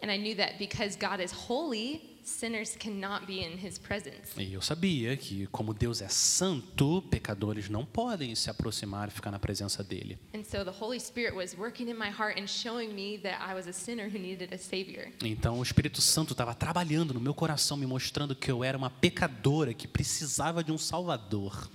And 0.00 0.12
I 0.12 0.18
knew 0.18 0.36
that 0.36 0.56
because 0.56 0.96
God 0.96 1.20
is 1.20 1.32
holy, 1.32 2.09
sinners 2.30 2.76
cannot 2.76 3.26
be 3.26 3.40
in 3.40 3.58
his 3.58 3.78
presence. 3.78 4.32
E 4.38 4.52
eu 4.52 4.62
sabia 4.62 5.16
que, 5.16 5.46
como 5.48 5.74
Deus 5.74 6.00
é 6.00 6.08
santo, 6.08 7.02
pecadores 7.10 7.68
não 7.68 7.84
podem 7.84 8.34
se 8.34 8.48
aproximar 8.48 9.08
e 9.08 9.10
ficar 9.10 9.30
na 9.30 9.38
presença 9.38 9.82
dele. 9.82 10.18
And 10.34 10.44
so 10.44 10.64
the 10.64 10.72
Holy 10.78 11.00
Spirit 11.00 11.34
was 11.34 11.54
working 11.56 11.88
in 11.90 11.94
my 11.94 12.10
heart 12.10 12.40
and 12.40 12.46
showing 12.46 12.94
me 12.94 13.18
that 13.18 13.38
I 13.42 13.54
was 13.54 13.66
a 13.66 13.72
sinner 13.72 14.08
who 14.08 14.18
needed 14.18 14.54
a 14.54 14.58
Savior. 14.58 15.12
Então, 15.22 15.58
o 15.58 15.62
Espírito 15.62 16.00
Santo 16.00 16.32
estava 16.32 16.54
trabalhando 16.54 17.12
no 17.12 17.20
meu 17.20 17.34
coração, 17.34 17.76
me 17.76 17.86
mostrando 17.86 18.34
que 18.34 18.50
eu 18.50 18.62
era 18.64 18.78
uma 18.78 18.90
pecadora 18.90 19.74
que 19.74 19.88
precisava 19.88 20.62
de 20.62 20.72
um 20.72 20.78
Salvador. 20.78 21.68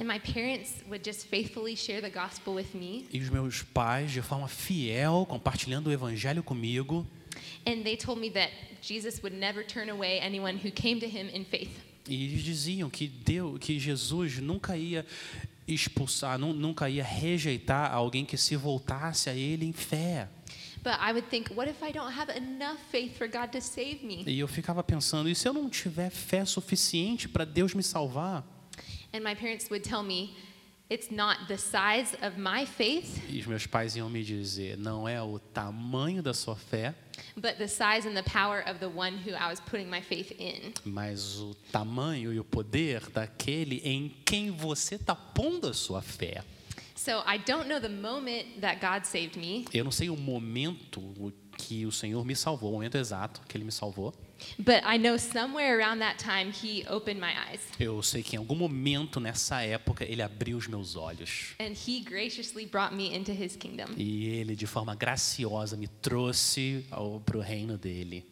And 0.00 0.04
my 0.04 0.20
parents 0.20 0.84
would 0.86 1.02
just 1.04 1.26
faithfully 1.26 1.76
share 1.76 2.00
the 2.00 2.08
gospel 2.08 2.54
with 2.54 2.68
me. 2.72 3.06
E 3.12 3.18
os 3.18 3.28
meus 3.28 3.62
pais, 3.62 4.12
de 4.12 4.22
forma 4.22 4.46
fiel, 4.46 5.26
compartilhando 5.28 5.90
o 5.90 5.92
Evangelho 5.92 6.40
comigo, 6.40 7.04
And 7.66 7.82
they 7.84 7.96
told 7.96 8.18
me 8.20 8.30
that 8.30 8.50
Jesus 8.80 9.20
would 9.22 9.34
never 9.36 9.64
turn 9.64 9.88
away 9.90 10.18
anyone 10.20 10.56
who 10.56 10.70
came 10.70 11.00
to 11.00 11.06
him 11.08 11.28
in 11.32 11.44
faith. 11.44 11.70
E 12.08 12.24
eles 12.24 12.42
diziam 12.42 12.88
que 12.90 13.06
Deus, 13.08 13.58
que 13.60 13.78
Jesus 13.78 14.38
nunca 14.40 14.76
ia 14.76 15.04
expulsar, 15.66 16.38
nu- 16.38 16.54
nunca 16.54 16.88
ia 16.88 17.04
rejeitar 17.04 17.92
alguém 17.92 18.24
que 18.24 18.38
se 18.38 18.56
voltasse 18.56 19.28
a 19.28 19.34
Ele 19.34 19.66
em 19.66 19.72
fé. 19.72 20.28
But 20.82 20.94
I 21.00 21.12
would 21.12 21.28
think, 21.28 21.50
what 21.54 21.68
if 21.68 21.82
I 21.82 21.92
don't 21.92 22.12
have 22.12 22.30
enough 22.34 22.78
faith 22.90 23.18
for 23.18 23.28
God 23.28 23.50
to 23.52 23.60
save 23.60 24.02
me? 24.02 24.24
E 24.26 24.38
eu 24.38 24.48
ficava 24.48 24.82
pensando, 24.82 25.28
e 25.28 25.34
se 25.34 25.46
eu 25.46 25.52
não 25.52 25.68
tiver 25.68 26.08
fé 26.08 26.44
suficiente 26.44 27.28
para 27.28 27.44
Deus 27.44 27.74
me 27.74 27.82
salvar? 27.82 28.42
And 29.12 29.20
my 29.20 29.34
parents 29.34 29.68
would 29.70 29.82
tell 29.86 30.02
me, 30.02 30.34
it's 30.90 31.10
not 31.10 31.46
the 31.48 31.56
size 31.56 32.16
of 32.22 32.38
my 32.38 32.64
faith, 32.66 33.20
E 33.28 33.38
os 33.40 33.46
meus 33.46 33.66
pais 33.66 33.94
iam 33.96 34.08
me 34.08 34.22
dizer, 34.24 34.76
não 34.78 35.06
é 35.08 35.22
o 35.22 35.38
tamanho 35.38 36.22
da 36.22 36.32
sua 36.32 36.56
fé, 36.56 36.94
but 37.36 37.56
the 37.58 37.66
size 37.68 38.06
and 38.08 38.14
the 38.14 38.22
power 38.22 38.62
of 38.68 38.78
the 38.78 38.88
one 38.88 39.16
who 39.18 39.30
I 39.34 39.48
was 39.50 39.60
putting 39.60 39.88
my 39.90 40.00
faith 40.00 40.32
in. 40.38 40.72
mas 40.84 41.38
o 41.38 41.54
tamanho 41.70 42.32
e 42.32 42.40
o 42.40 42.44
poder 42.44 43.08
daquele 43.10 43.80
em 43.84 44.08
quem 44.24 44.50
você 44.50 44.94
está 44.94 45.14
pondo 45.14 45.68
a 45.68 45.74
sua 45.74 46.00
fé. 46.02 46.42
So 46.96 47.22
I 47.26 47.38
don't 47.38 47.68
know 47.68 47.80
the 47.80 47.88
moment 47.88 48.60
that 48.60 48.80
God 48.80 49.04
saved 49.04 49.36
me, 49.38 49.64
Eu 49.72 49.84
não 49.84 49.92
sei 49.92 50.10
o 50.10 50.16
momento 50.16 51.32
que 51.56 51.86
o 51.86 51.92
Senhor 51.92 52.24
me 52.24 52.34
salvou, 52.34 52.70
o 52.70 52.72
momento 52.74 52.96
exato 52.96 53.40
que 53.48 53.56
Ele 53.56 53.64
me 53.64 53.72
salvou. 53.72 54.12
But 54.58 54.82
I 54.84 54.98
know 54.98 55.16
somewhere 55.16 55.78
around 55.78 56.00
that 56.00 56.18
time 56.18 56.52
He 56.52 56.84
opened 56.88 57.20
my 57.20 57.32
eyes. 57.48 57.60
Eu 57.78 58.02
sei 58.02 58.22
que 58.22 58.36
em 58.36 58.38
algum 58.38 58.54
momento 58.54 59.20
nessa 59.20 59.62
época 59.62 60.04
Ele 60.04 60.22
abriu 60.22 60.56
os 60.56 60.66
meus 60.66 60.96
olhos. 60.96 61.54
And 61.60 61.72
He 61.72 62.00
graciously 62.00 62.66
brought 62.66 62.94
me 62.94 63.14
into 63.14 63.32
His 63.32 63.56
kingdom. 63.56 63.94
E 63.96 64.26
Ele, 64.26 64.54
de 64.56 64.66
forma 64.66 64.94
graciosa, 64.94 65.76
me 65.76 65.88
trouxe 65.88 66.84
para 67.24 67.36
o 67.36 67.40
reino 67.40 67.76
dele. 67.76 68.24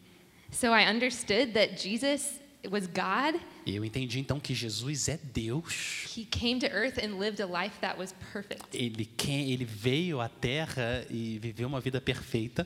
So 0.51 0.67
I 0.67 0.89
understood 0.89 1.53
that 1.53 1.81
Jesus 1.81 2.39
was 2.69 2.87
God. 2.87 3.39
Eu 3.65 3.83
entendi 3.83 4.19
então 4.19 4.39
que 4.39 4.53
Jesus 4.53 5.09
é 5.09 5.19
Deus. 5.33 6.05
He 6.15 6.25
came 6.25 6.59
to 6.59 6.67
earth 6.67 6.97
and 6.97 7.19
lived 7.19 7.41
a 7.41 7.45
life 7.45 7.77
that 7.81 7.99
was 7.99 8.13
perfect. 8.33 8.63
Ele, 8.73 9.09
ele 9.27 9.65
veio 9.65 10.21
à 10.21 10.29
Terra 10.29 11.05
e 11.09 11.37
viveu 11.39 11.67
uma 11.67 11.81
vida 11.81 11.99
perfeita. 11.99 12.65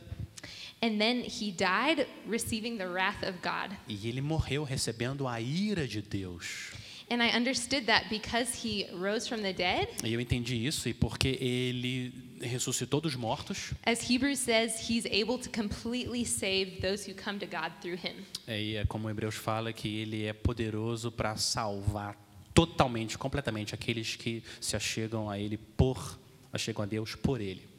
And 0.84 0.98
then 0.98 1.24
he 1.24 1.52
died 1.52 2.08
receiving 2.28 2.78
the 2.78 2.88
wrath 2.88 3.22
of 3.24 3.34
God. 3.44 3.72
E 3.88 4.08
ele 4.08 4.22
morreu 4.22 4.64
recebendo 4.64 5.28
a 5.28 5.40
ira 5.40 5.88
de 5.88 6.02
Deus. 6.02 6.72
And 7.10 7.22
I 7.22 7.36
understood 7.38 7.86
that 7.88 8.10
because 8.10 8.66
he 8.66 8.88
rose 8.94 9.28
from 9.28 9.42
the 9.42 9.52
dead, 9.54 9.90
E 10.04 10.14
eu 10.14 10.22
entendi 10.22 10.66
isso 10.66 10.88
e 10.88 10.94
porque 10.94 11.38
ele 11.42 12.14
ressuscitou 12.42 13.02
dos 13.02 13.16
mortos. 13.16 13.74
as 13.86 14.10
Hebrews 14.10 14.40
says, 14.40 14.90
he's 14.90 15.06
able 15.06 15.38
to 15.38 15.50
completely 15.52 16.26
save 16.26 16.80
those 16.82 17.06
who 17.06 17.14
come 17.14 17.38
to 17.38 17.46
God 17.46 17.74
through 17.82 17.98
him. 17.98 18.16
E 18.48 18.78
é 18.78 18.86
como 18.86 19.10
Hebreus 19.10 19.36
fala 19.36 19.74
que 19.74 20.00
ele 20.00 20.26
é 20.26 20.34
poderoso 20.34 21.12
para 21.12 21.36
salvar 21.36 22.16
totalmente, 22.54 23.18
completamente 23.18 23.76
aqueles 23.76 24.16
que 24.16 24.42
se 24.60 24.76
achegam 24.76 25.30
a 25.30 25.38
ele 25.38 25.58
por 25.58 26.18
achegam 26.52 26.84
a 26.84 26.86
Deus 26.88 27.14
por 27.16 27.40
ele. 27.42 27.71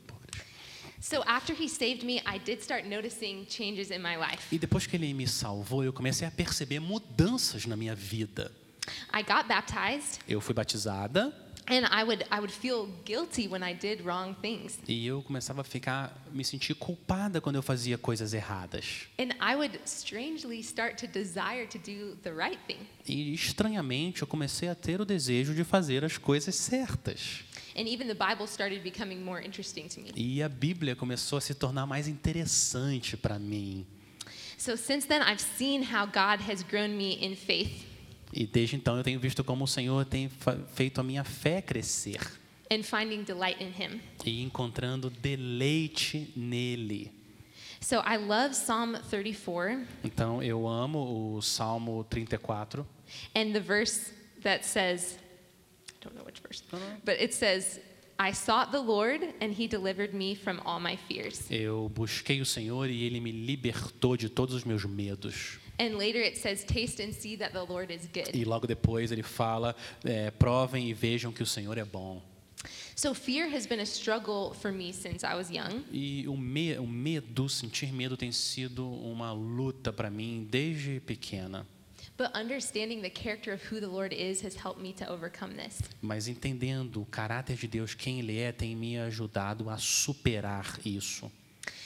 So 1.02 1.22
after 1.26 1.52
he 1.52 1.68
saved 1.68 2.04
me, 2.04 2.20
I 2.24 2.38
did 2.38 2.62
start 2.62 2.86
noticing 2.86 3.44
changes 3.46 3.90
in 3.90 3.98
my 4.00 4.16
life. 4.16 4.54
E 4.54 4.58
depois 4.58 4.86
que 4.86 4.96
ele 4.96 5.12
me 5.12 5.26
salvou, 5.26 5.82
eu 5.82 5.92
comecei 5.92 6.26
a 6.26 6.30
perceber 6.30 6.78
mudanças 6.80 7.66
na 7.66 7.76
minha 7.76 7.94
vida. 7.94 8.52
I 9.12 9.22
got 9.22 9.48
baptized, 9.48 10.20
Eu 10.28 10.40
fui 10.40 10.54
batizada 10.54 11.34
and 11.68 11.86
I 11.90 12.02
would 12.04 12.24
I 12.30 12.38
would 12.40 12.52
feel 12.52 12.88
guilty 13.04 13.46
when 13.48 13.62
I 13.62 13.72
did 13.74 14.02
wrong 14.04 14.34
things. 14.40 14.78
e 14.88 15.06
eu 15.06 15.22
começava 15.22 15.60
a 15.60 15.64
ficar 15.64 16.12
me 16.32 16.44
sentir 16.44 16.74
culpada 16.74 17.40
quando 17.40 17.56
eu 17.56 17.62
fazia 17.62 17.96
coisas 17.98 18.32
erradas. 18.34 19.06
And 19.18 19.30
I 19.40 19.54
would 19.56 19.80
strangely 19.84 20.60
start 20.60 20.96
to 20.98 21.06
desire 21.06 21.66
to 21.68 21.78
do 21.78 22.16
the 22.22 22.32
right 22.32 22.58
thing. 22.66 22.78
E 23.08 23.32
estranhamente 23.34 24.22
eu 24.22 24.26
comecei 24.28 24.68
a 24.68 24.74
ter 24.74 25.00
o 25.00 25.04
desejo 25.04 25.52
de 25.54 25.64
fazer 25.64 26.04
as 26.04 26.16
coisas 26.18 26.54
certas. 26.56 27.44
And 27.76 27.88
even 27.88 28.06
the 28.06 28.14
Bible 28.14 28.46
started 28.46 28.82
becoming 28.82 29.22
more 29.22 29.40
interesting 29.44 29.88
to 29.88 30.00
me. 30.00 30.11
E 30.14 30.42
a 30.42 30.48
Bíblia 30.48 30.94
começou 30.94 31.38
a 31.38 31.40
se 31.40 31.54
tornar 31.54 31.87
mais 31.87 32.06
interessante 32.08 33.16
para 33.16 33.38
mim. 33.38 33.87
So 34.58 34.76
since 34.76 35.06
then, 35.06 35.22
I've 35.22 35.40
seen 35.40 35.82
how 35.82 36.06
God 36.06 36.40
has 36.48 36.62
grown 36.62 36.96
me 36.96 37.14
in 37.24 37.35
faith 37.35 37.85
E 38.32 38.46
desde 38.46 38.76
então 38.76 38.96
eu 38.96 39.02
tenho 39.02 39.18
visto 39.20 39.42
como 39.44 39.64
o 39.64 39.68
Senhor 39.68 40.04
tem 40.06 40.30
feito 40.74 41.00
a 41.00 41.02
minha 41.04 41.24
fé 41.24 41.61
crescer 41.61 42.20
and 42.70 42.82
finding 42.82 43.22
delight 43.24 43.62
in 43.62 43.68
Him. 43.70 44.00
e 44.24 44.42
encontrando 44.42 45.11
deleite 45.11 46.32
nele. 46.37 47.11
So 47.80 47.96
I 47.96 48.16
love 48.16 48.54
Psalm 48.54 48.94
34 49.11 49.85
Então 50.04 50.42
eu 50.42 50.68
amo 50.68 51.37
o 51.37 51.42
Salmo 51.42 52.04
34 52.04 52.87
and 53.35 53.52
the 53.52 53.61
verse 53.61 54.12
that 54.42 54.64
says, 54.64 55.18
don't 56.02 56.14
know 56.16 56.24
which 56.24 56.40
verse, 56.40 56.62
but 57.04 57.20
it 57.20 57.32
says, 57.32 57.80
I 58.18 58.32
sought 58.32 58.70
the 58.70 58.80
Lord 58.80 59.22
and 59.40 59.52
He 59.52 59.66
delivered 59.66 60.14
me 60.14 60.34
from 60.34 60.60
all 60.64 60.78
my 60.78 60.96
fears. 60.96 61.50
Eu 61.50 61.88
busquei 61.88 62.40
o 62.40 62.46
Senhor 62.46 62.88
e 62.88 63.04
ele 63.04 63.20
me 63.20 63.32
libertou 63.32 64.16
de 64.16 64.28
todos 64.28 64.54
os 64.54 64.64
meus 64.64 64.84
medos. 64.84 65.58
And 65.80 65.96
later 65.96 66.22
it 66.22 66.38
says, 66.38 66.64
Taste 66.64 67.00
and 67.00 67.12
see 67.12 67.36
that 67.36 67.52
the 67.52 67.64
Lord 67.64 67.92
is 67.92 68.06
good. 68.12 68.30
E 68.34 68.44
logo 68.44 68.66
depois 68.66 69.10
ele 69.10 69.22
fala: 69.22 69.74
é, 70.04 70.30
provem 70.30 70.88
e 70.88 70.94
vejam 70.94 71.32
que 71.32 71.42
o 71.42 71.46
Senhor 71.46 71.78
é 71.78 71.84
bom. 71.84 72.22
So 72.94 73.14
fear 73.14 73.48
has 73.48 73.66
been 73.66 73.80
a 73.80 73.86
struggle 73.86 74.54
for 74.54 74.70
me 74.70 74.92
since 74.92 75.24
I 75.24 75.34
was 75.34 75.50
young. 75.50 75.84
E 75.90 76.28
o, 76.28 76.36
me, 76.36 76.78
o 76.78 76.86
medo, 76.86 77.48
sentir 77.48 77.92
medo, 77.92 78.16
tem 78.16 78.30
sido 78.30 78.86
uma 78.86 79.32
luta 79.32 79.92
para 79.92 80.10
mim 80.10 80.46
desde 80.48 81.00
pequena. 81.00 81.66
But 82.18 82.31
understanding 82.35 83.01
the 83.01 83.11
character 83.11 83.53
of 83.53 83.62
who 83.62 83.81
the 83.81 83.88
Lord 83.88 84.12
is 84.12 84.42
has 84.42 84.55
helped 84.55 84.81
me 84.81 84.92
to 84.94 85.11
overcome 85.11 85.55
this. 85.55 85.81
Mas 86.01 86.29
entendendo 86.29 87.03
o 87.03 87.07
caráter 87.07 87.57
de 87.57 87.66
Deus, 87.66 87.94
quem 87.94 88.18
Ele 88.20 88.38
é, 88.38 88.53
tem 88.53 88.77
me 88.77 88.98
ajudado 88.98 89.70
a 89.70 89.79
superar 89.79 90.79
isso. 90.85 91.31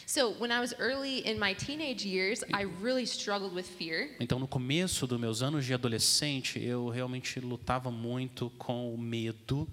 So, 0.06 0.30
when 0.38 0.52
I 0.52 0.60
was 0.60 0.72
early 0.78 1.26
in 1.26 1.38
my 1.38 1.52
teenage 1.52 2.06
years, 2.06 2.44
I 2.52 2.64
really 2.80 3.04
struggled 3.04 3.54
with 3.54 3.64
fear. 3.64 4.08
Então, 4.20 4.38
no 4.38 4.46
começo 4.46 5.06
dos 5.06 5.18
meus 5.18 5.42
anos 5.42 5.64
de 5.64 5.74
adolescente, 5.74 6.62
eu 6.62 6.88
realmente 6.88 7.40
lutava 7.40 7.90
muito 7.90 8.50
com 8.56 8.94
o 8.94 8.96
medo. 8.96 9.68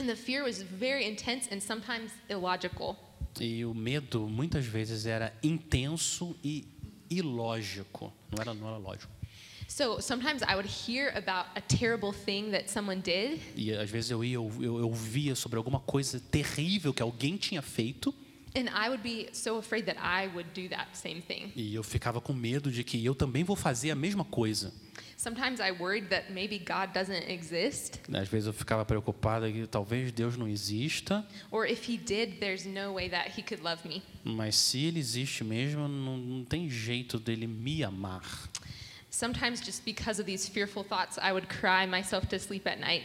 And 0.00 0.06
the 0.06 0.16
fear 0.16 0.44
was 0.44 0.60
very 0.62 1.04
intense 1.04 1.48
and 1.52 1.60
sometimes 1.60 2.12
illogical. 2.28 2.96
E 3.40 3.64
o 3.64 3.72
medo, 3.72 4.28
muitas 4.28 4.64
vezes, 4.66 5.06
era 5.06 5.32
intenso 5.42 6.36
e 6.42 6.66
ilógico. 7.08 8.12
Não 8.30 8.40
era, 8.40 8.54
não 8.54 8.68
era 8.68 8.76
lógico. 8.76 9.19
So, 9.72 10.00
sometimes 10.00 10.42
I 10.42 10.56
would 10.56 10.66
hear 10.66 11.10
about 11.16 11.46
a 11.54 11.60
terrible 11.60 12.12
thing 12.12 12.50
that 12.50 12.68
someone 12.68 13.00
did, 13.00 13.38
E 13.56 13.72
às 13.72 13.88
vezes 13.88 14.10
eu 14.10 14.24
ia, 14.24 14.34
eu, 14.34 14.50
eu 14.60 14.74
ouvia 14.88 15.36
sobre 15.36 15.58
alguma 15.58 15.78
coisa 15.78 16.18
terrível 16.18 16.92
que 16.92 17.00
alguém 17.00 17.36
tinha 17.36 17.62
feito. 17.62 18.12
and 18.56 18.68
I 18.74 18.88
would 18.88 19.00
be 19.04 19.28
so 19.32 19.58
afraid 19.58 19.84
that 19.86 19.96
I 20.00 20.26
would 20.26 20.50
do 20.60 20.68
that 20.70 20.98
same 20.98 21.22
thing. 21.22 21.52
E 21.54 21.72
eu 21.72 21.84
ficava 21.84 22.20
com 22.20 22.32
medo 22.32 22.68
de 22.72 22.82
que 22.82 23.02
eu 23.04 23.14
também 23.14 23.44
vou 23.44 23.54
fazer 23.54 23.92
a 23.92 23.94
mesma 23.94 24.24
coisa. 24.24 24.72
Sometimes 25.16 25.60
I 25.60 25.70
worried 25.70 26.08
that 26.08 26.32
maybe 26.32 26.58
God 26.58 26.92
doesn't 26.92 27.30
exist, 27.30 28.00
Às 28.12 28.26
vezes 28.28 28.48
eu 28.48 28.52
ficava 28.52 28.84
preocupada 28.84 29.52
que 29.52 29.68
talvez 29.68 30.10
Deus 30.10 30.36
não 30.36 30.48
exista, 30.48 31.24
or 31.48 31.64
if 31.64 31.88
He 31.88 31.96
did, 31.96 32.40
there's 32.40 32.64
no 32.66 32.94
way 32.94 33.08
that 33.08 33.38
He 33.38 33.42
could 33.44 33.62
love 33.62 33.86
me. 33.86 34.02
mas 34.24 34.56
se 34.56 34.84
Ele 34.84 34.98
existe 34.98 35.44
mesmo, 35.44 35.86
não, 35.86 36.16
não 36.16 36.44
tem 36.44 36.68
jeito 36.68 37.20
dele 37.20 37.46
me 37.46 37.84
amar. 37.84 38.48
Sometimes, 39.10 39.60
just 39.60 39.84
because 39.84 40.20
of 40.20 40.26
these 40.26 40.48
fearful 40.48 40.84
thoughts, 40.84 41.18
I 41.20 41.32
would 41.32 41.48
cry 41.48 41.84
myself 41.86 42.28
to 42.28 42.38
sleep 42.38 42.66
at 42.66 42.78
night. 42.78 43.02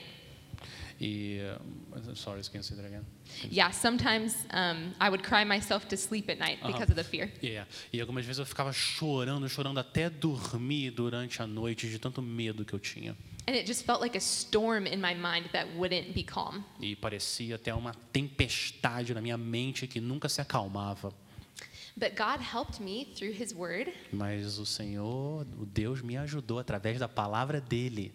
E, 1.00 1.42
uh, 1.42 2.16
sorry, 2.16 2.42
can 2.44 2.60
you 2.60 2.64
say 2.64 2.76
that 2.76 2.86
again? 2.86 3.06
Yeah, 3.50 3.70
sometimes 3.72 4.46
um, 4.52 4.94
I 5.00 5.10
would 5.10 5.24
cry 5.24 5.44
myself 5.44 5.90
to 5.90 5.98
sleep 5.98 6.30
at 6.30 6.40
night 6.40 6.60
because 6.66 6.90
of 6.90 6.96
the 6.96 7.04
fear. 7.04 7.30
Yeah. 7.42 7.66
E 7.92 8.00
algumas 8.00 8.26
vezes 8.26 8.40
eu 8.40 8.46
ficava 8.46 8.72
chorando, 8.72 9.50
chorando 9.50 9.80
até 9.80 10.10
dormir 10.10 10.92
durante 10.92 11.42
a 11.42 11.48
noite 11.48 11.90
de 11.90 12.00
tanto 12.00 12.22
medo 12.22 12.64
que 12.64 12.74
eu 12.74 12.80
tinha. 12.80 13.16
And 13.48 13.56
it 13.56 13.68
just 13.68 13.86
felt 13.86 14.02
like 14.02 14.16
a 14.16 14.22
storm 14.22 14.88
in 14.88 15.00
my 15.02 15.14
mind 15.14 15.50
that 15.52 15.68
wouldn't 15.76 16.14
be 16.14 16.24
calm. 16.24 16.64
E 16.80 16.96
parecia 16.96 17.56
até 17.56 17.74
uma 17.74 17.94
tempestade 18.14 19.14
na 19.14 19.22
minha 19.22 19.38
mente 19.38 19.88
que 19.88 20.00
nunca 20.00 20.30
se 20.30 20.40
acalmava. 20.40 21.14
But 21.98 22.16
God 22.16 22.42
helped 22.42 22.82
me 22.82 23.06
through 23.16 23.32
His 23.32 23.54
Word. 23.54 23.92
Mas 24.12 24.58
o 24.60 24.66
Senhor, 24.66 25.46
o 25.58 25.66
Deus, 25.66 26.02
me 26.02 26.18
ajudou 26.18 26.60
através 26.60 27.00
da 27.00 27.08
palavra 27.08 27.62
dele. 27.62 28.12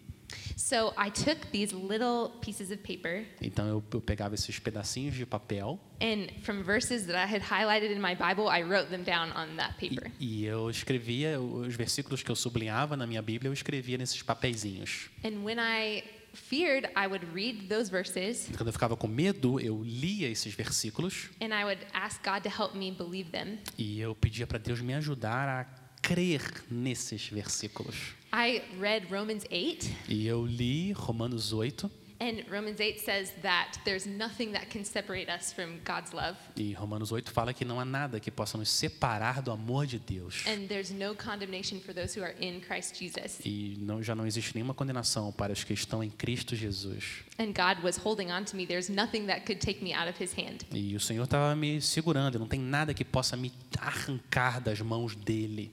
So 0.55 0.93
I 0.97 1.09
took 1.09 1.47
these 1.51 1.73
little 1.75 2.29
pieces 2.39 2.71
of 2.71 2.77
paper, 2.83 3.25
Então 3.41 3.67
eu, 3.67 3.83
eu 3.91 3.99
pegava 3.99 4.33
esses 4.35 4.59
pedacinhos 4.59 5.15
de 5.15 5.25
papel 5.25 5.77
and 5.99 6.27
from 6.43 6.63
verses 6.63 7.05
that 7.07 7.15
I 7.17 7.25
had 7.25 7.41
highlighted 7.41 7.91
in 7.91 7.99
my 7.99 8.15
Bible, 8.15 8.47
I 8.47 8.63
wrote 8.63 8.89
them 8.89 9.03
down 9.03 9.31
on 9.35 9.57
that 9.57 9.75
e, 9.83 9.89
paper. 9.89 10.11
e 10.19 10.45
eu 10.45 10.69
escrevia 10.69 11.41
os 11.41 11.75
versículos 11.75 12.23
que 12.23 12.31
eu 12.31 12.35
sublinhava 12.35 12.95
na 12.95 13.05
minha 13.05 13.21
Bíblia, 13.21 13.49
eu 13.49 13.53
escrevia 13.53 13.97
nesses 13.97 14.21
papeizinhos. 14.21 15.09
And 15.25 15.43
when 15.43 15.57
I 15.59 16.03
feared, 16.33 16.87
I 16.95 17.07
would 17.07 17.25
read 17.33 17.67
those 17.67 17.89
verses 17.91 18.47
Quando 18.55 18.67
eu 18.67 18.73
ficava 18.73 18.95
com 18.95 19.07
medo, 19.07 19.59
eu 19.59 19.81
lia 19.83 20.29
esses 20.29 20.53
versículos 20.53 21.29
and 21.41 21.47
I 21.53 21.63
would 21.63 21.85
ask 21.93 22.21
God 22.23 22.41
to 22.43 22.49
help 22.49 22.75
me 22.75 22.91
believe 22.91 23.31
them. 23.31 23.57
e 23.77 23.99
eu 23.99 24.15
pedia 24.15 24.47
para 24.47 24.57
Deus 24.57 24.81
me 24.81 24.93
ajudar 24.93 25.47
a 25.49 25.65
crer 26.01 26.41
nesses 26.69 27.27
versículos. 27.27 27.95
I 28.33 28.61
read 28.79 29.07
Romans 29.11 29.43
8, 29.51 29.89
E 30.07 30.25
eu 30.25 30.45
li 30.45 30.93
Romanos 30.93 31.51
8, 31.51 31.91
and 32.21 32.43
Romans 32.51 32.79
8 32.79 32.99
says 32.99 33.31
that 33.41 33.79
there's 33.83 34.05
nothing 34.05 34.51
that 34.51 34.69
can 34.69 34.85
separate 34.85 35.27
us 35.27 35.51
from 35.51 35.79
God's 35.83 36.13
love, 36.13 36.37
e 36.55 36.73
Romanos 36.75 37.11
8 37.11 37.31
fala 37.31 37.51
que 37.51 37.65
não 37.65 37.79
há 37.79 37.85
nada 37.85 38.19
que 38.19 38.29
possa 38.29 38.57
nos 38.59 38.69
separar 38.69 39.41
do 39.41 39.51
amor 39.51 39.87
de 39.87 39.97
Deus. 39.97 40.45
and 40.45 40.67
there's 40.67 40.91
no 40.91 41.15
condemnation 41.15 41.79
for 41.79 41.93
those 41.93 42.13
who 42.13 42.23
are 42.23 42.35
in 42.39 42.61
Christ 42.61 42.95
Jesus. 42.95 43.39
E 43.43 43.75
não, 43.79 44.03
já 44.03 44.13
não 44.13 44.27
existe 44.27 44.53
nenhuma 44.53 44.75
condenação 44.75 45.31
para 45.31 45.51
os 45.51 45.63
que 45.63 45.73
estão 45.73 46.03
em 46.03 46.11
Cristo 46.11 46.55
Jesus. 46.55 47.23
And 47.39 47.53
God 47.53 47.83
was 47.83 47.97
holding 47.97 48.31
on 48.31 48.43
to 48.45 48.55
me. 48.55 48.67
There's 48.67 48.87
nothing 48.89 49.25
that 49.25 49.47
could 49.47 49.59
take 49.59 49.83
me 49.83 49.91
out 49.93 50.07
of 50.07 50.23
His 50.23 50.31
hand. 50.37 50.65
E 50.71 50.95
o 50.95 50.99
Senhor 50.99 51.23
estava 51.23 51.55
me 51.55 51.81
segurando, 51.81 52.37
não 52.37 52.47
tem 52.47 52.59
nada 52.59 52.93
que 52.93 53.03
possa 53.03 53.35
me 53.35 53.51
arrancar 53.79 54.61
das 54.61 54.79
mãos 54.79 55.15
dele. 55.15 55.71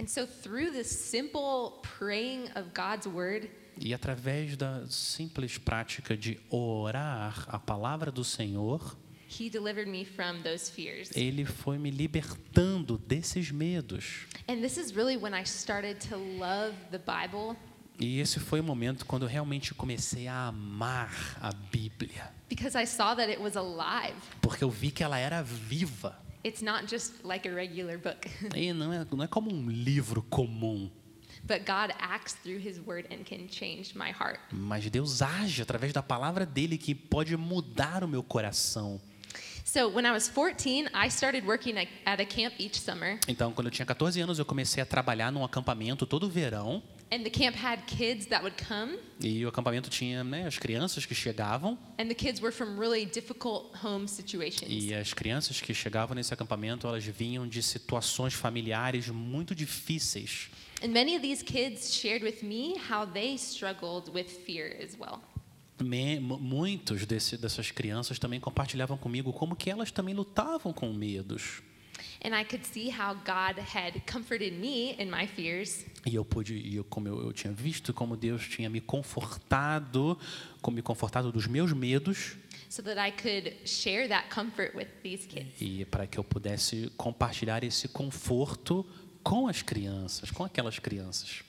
And 0.00 0.06
so, 0.06 0.26
through 0.26 0.70
this 0.70 0.86
simple 0.88 1.82
praying 1.98 2.44
of 2.54 2.70
God's 2.72 3.06
word, 3.06 3.50
E 3.82 3.94
através 3.94 4.56
da 4.56 4.86
simples 4.88 5.56
prática 5.56 6.14
de 6.16 6.38
orar 6.50 7.44
a 7.48 7.58
palavra 7.58 8.10
do 8.12 8.22
Senhor, 8.22 8.96
He 9.40 9.48
delivered 9.48 9.88
me 9.88 10.04
from 10.04 10.42
those 10.42 10.70
fears. 10.70 11.08
ele 11.16 11.44
foi 11.44 11.78
me 11.78 11.90
libertando 11.90 12.98
desses 12.98 13.50
medos. 13.50 14.26
And 14.48 14.60
this 14.60 14.76
is 14.76 14.92
really 14.92 15.16
when 15.16 15.32
I 15.34 15.44
started 15.44 15.98
to 16.08 16.16
love 16.16 16.74
the 16.90 16.98
Bible 16.98 17.56
E 17.98 18.18
esse 18.18 18.40
foi 18.40 18.60
o 18.60 18.64
momento 18.64 19.06
quando 19.06 19.22
eu 19.22 19.28
realmente 19.28 19.72
comecei 19.74 20.26
a 20.26 20.48
amar 20.48 21.38
a 21.40 21.52
Bíblia, 21.52 22.32
because 22.48 22.76
I 22.76 22.86
saw 22.86 23.14
that 23.14 23.30
it 23.30 23.40
was 23.40 23.56
alive. 23.56 24.16
porque 24.42 24.64
eu 24.64 24.70
vi 24.70 24.90
que 24.90 25.02
ela 25.04 25.18
era 25.18 25.42
viva. 25.42 26.18
It's 26.44 26.62
not 26.62 26.86
just 26.88 27.22
like 27.22 27.46
a 27.46 27.54
regular 27.54 27.98
book. 27.98 28.26
E 28.56 28.72
não 28.72 28.92
é, 28.92 29.06
não 29.12 29.22
é 29.22 29.26
como 29.28 29.52
um 29.52 29.68
livro 29.70 30.22
comum. 30.22 30.90
But 31.44 31.64
God 31.66 31.92
acts 31.98 32.34
through 32.42 32.58
His 32.64 32.78
Word 32.78 33.06
and 33.12 33.24
can 33.24 33.48
change 33.48 33.94
my 33.94 34.10
heart. 34.10 34.38
Mas 34.52 34.88
Deus 34.90 35.20
age 35.22 35.62
através 35.62 35.92
da 35.92 36.02
palavra 36.02 36.44
dele 36.46 36.76
que 36.78 36.94
pode 36.94 37.36
mudar 37.36 38.04
o 38.04 38.08
meu 38.08 38.22
coração. 38.22 39.00
So 39.64 39.88
when 39.88 40.04
I 40.04 40.10
was 40.10 40.26
14, 40.28 40.88
I 40.92 41.08
started 41.08 41.46
working 41.46 41.78
at 41.78 41.86
at 42.04 42.20
a 42.20 42.24
camp 42.26 42.54
each 42.58 42.80
summer, 42.80 43.18
Então, 43.28 43.52
quando 43.52 43.68
eu 43.68 43.70
tinha 43.70 43.86
14 43.86 44.20
anos, 44.20 44.38
eu 44.38 44.44
comecei 44.44 44.82
a 44.82 44.86
trabalhar 44.86 45.30
num 45.30 45.44
acampamento 45.44 46.06
todo 46.06 46.28
verão. 46.28 46.82
and 47.12 47.22
the 47.24 47.30
camp 47.30 47.54
had 47.56 47.82
kids 47.86 48.26
that 48.26 48.42
would 48.42 48.56
come, 48.66 48.96
E 49.20 49.44
o 49.44 49.48
acampamento 49.48 49.88
tinha 49.90 50.24
né, 50.24 50.46
as 50.46 50.58
crianças 50.58 51.04
que 51.06 51.14
chegavam. 51.14 51.78
and 51.98 52.06
the 52.08 52.14
kids 52.14 52.40
were 52.40 52.52
from 52.52 52.78
really 52.78 53.04
difficult 53.04 53.70
home 53.84 54.08
situations. 54.08 54.66
E 54.68 54.92
as 54.94 55.12
crianças 55.12 55.60
que 55.60 55.72
chegavam 55.74 56.14
nesse 56.16 56.32
acampamento, 56.34 56.86
elas 56.88 57.04
vinham 57.04 57.46
de 57.46 57.62
situações 57.62 58.34
familiares 58.34 59.08
muito 59.08 59.54
difíceis. 59.54 60.50
And 60.82 60.88
many 60.92 61.14
of 61.14 61.22
these 61.22 61.42
kids 61.44 61.92
shared 61.94 62.22
with 62.22 62.42
me 62.42 62.76
how 62.90 63.04
they 63.04 63.36
struggled 63.36 64.12
with 64.14 64.28
fear 64.46 64.76
as 64.82 64.96
well. 64.98 65.20
Muitos 65.82 67.06
desse, 67.06 67.36
dessas 67.38 67.70
crianças 67.70 68.18
também 68.18 68.38
compartilhavam 68.40 68.98
comigo 68.98 69.32
como 69.32 69.56
que 69.56 69.70
elas 69.70 69.90
também 69.90 70.14
lutavam 70.14 70.72
com 70.72 70.92
medos. 70.92 71.62
And 72.22 72.38
I 72.38 72.44
could 72.44 72.66
see 72.66 72.90
how 72.90 73.14
God 73.14 73.58
had 73.58 74.00
comforted 74.10 74.52
me 74.52 74.92
in 74.98 75.10
my 75.10 75.26
fears, 75.26 75.86
E 76.06 76.14
eu 76.14 76.24
pude, 76.24 76.54
e 76.54 76.76
eu, 76.76 76.84
como 76.84 77.08
eu, 77.08 77.22
eu 77.22 77.32
tinha 77.32 77.52
visto 77.52 77.94
como 77.94 78.14
Deus 78.16 78.46
tinha 78.46 78.68
me 78.68 78.80
confortado, 78.80 80.18
como 80.60 80.74
me 80.76 80.82
confortado 80.82 81.32
dos 81.32 81.46
meus 81.46 81.72
medos, 81.72 82.36
so 82.68 82.82
that 82.82 82.98
I 83.00 83.10
could 83.10 83.56
share 83.66 84.06
that 84.08 84.28
comfort 84.34 84.74
with 84.74 84.86
these 85.02 85.26
kids. 85.26 85.60
e 85.60 85.84
para 85.86 86.06
que 86.06 86.18
eu 86.18 86.24
pudesse 86.24 86.90
compartilhar 86.96 87.64
esse 87.64 87.88
conforto 87.88 88.84
com 89.22 89.46
as 89.48 89.62
crianças, 89.62 90.30
com 90.30 90.44
aquelas 90.44 90.78
crianças. 90.78 91.42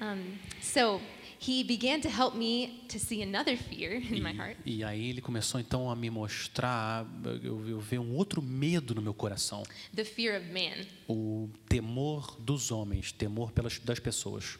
Um, 0.00 0.38
so 0.62 1.00
he 1.46 1.62
began 1.62 2.00
to 2.00 2.08
help 2.08 2.34
me 2.34 2.84
to 2.88 2.98
see 2.98 3.22
another 3.22 3.56
fear 3.56 3.96
in 3.96 4.22
my 4.22 4.32
heart, 4.32 4.56
E, 4.64 4.78
e 4.78 4.84
aí 4.84 5.10
ele 5.10 5.20
começou 5.20 5.60
então 5.60 5.90
a 5.90 5.96
me 5.96 6.08
mostrar, 6.08 7.06
eu, 7.42 7.68
eu 7.68 7.80
ver 7.80 7.98
um 7.98 8.14
outro 8.14 8.40
medo 8.40 8.94
no 8.94 9.02
meu 9.02 9.12
coração, 9.12 9.62
the 9.94 10.04
fear 10.04 10.40
of 10.40 10.50
man. 10.50 10.86
o 11.06 11.50
temor 11.68 12.34
dos 12.40 12.70
homens, 12.70 13.12
temor 13.12 13.52
pelas 13.52 13.78
das 13.78 13.98
pessoas. 13.98 14.58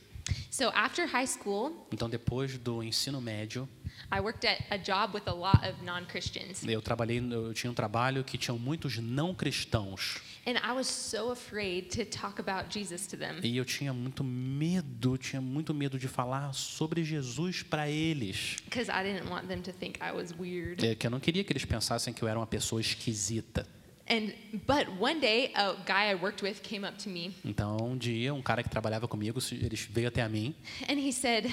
So 0.50 0.70
after 0.74 1.06
high 1.06 1.26
school, 1.26 1.86
Então 1.92 2.08
depois 2.08 2.56
do 2.58 2.82
ensino 2.82 3.20
médio, 3.20 3.68
I 4.12 4.20
worked 4.20 4.46
at 4.46 4.62
a 4.70 4.76
job 4.76 5.14
with 5.14 5.22
a 5.26 5.32
lot 5.32 5.58
of 5.68 5.84
non-Christians. 5.84 6.64
eu 6.64 6.80
trabalhei, 6.82 7.18
eu 7.18 7.52
tinha 7.54 7.70
um 7.70 7.74
trabalho 7.74 8.24
que 8.24 8.36
tinham 8.38 8.58
muitos 8.58 8.98
não 8.98 9.34
cristãos. 9.34 10.18
And 10.46 10.52
I 10.56 10.72
was 10.72 10.86
so 10.86 11.30
afraid 11.30 11.88
to 11.96 12.04
talk 12.06 12.40
about 12.40 12.72
Jesus 12.72 13.06
to 13.08 13.16
them 13.16 13.40
E 13.42 13.56
eu 13.58 13.64
tinha 13.64 13.92
muito 13.92 14.24
medo, 14.24 15.18
tinha 15.18 15.40
muito 15.40 15.74
medo 15.74 15.98
de 15.98 16.08
falar 16.08 16.52
sobre 16.54 17.04
Jesus 17.04 17.62
para 17.62 17.88
eles. 17.90 18.56
because 18.64 18.90
I 18.90 19.02
didn't 19.04 19.28
want 19.30 19.46
them 19.48 19.60
to 19.62 19.72
think 19.72 19.98
I 20.02 20.12
was 20.12 20.32
weird. 20.38 20.84
É, 20.84 20.94
que 20.94 21.06
eu 21.06 21.10
não 21.10 21.20
queria 21.20 21.44
que 21.44 21.52
eles 21.52 21.64
pensassem 21.64 22.12
que 22.14 22.22
eu 22.22 22.28
era 22.28 22.38
uma 22.38 22.46
pessoa 22.46 22.80
esquisita. 22.80 23.66
And 24.10 24.32
but 24.66 24.88
one 24.98 25.20
day 25.20 25.52
a 25.54 25.72
guy 25.86 26.10
I 26.10 26.16
worked 26.16 26.42
with 26.42 26.60
came 26.62 26.84
up 26.84 26.98
to 27.04 27.08
me 27.08 27.32
Então, 27.44 27.76
um 27.80 27.96
dia, 27.96 28.34
um 28.34 28.42
cara 28.42 28.60
que 28.60 28.68
trabalhava 28.68 29.06
comigo, 29.06 29.38
ele 29.52 29.76
veio 29.90 30.08
até 30.08 30.20
a 30.20 30.28
mim. 30.28 30.52
and 30.88 30.94
he 30.98 31.12
said, 31.12 31.46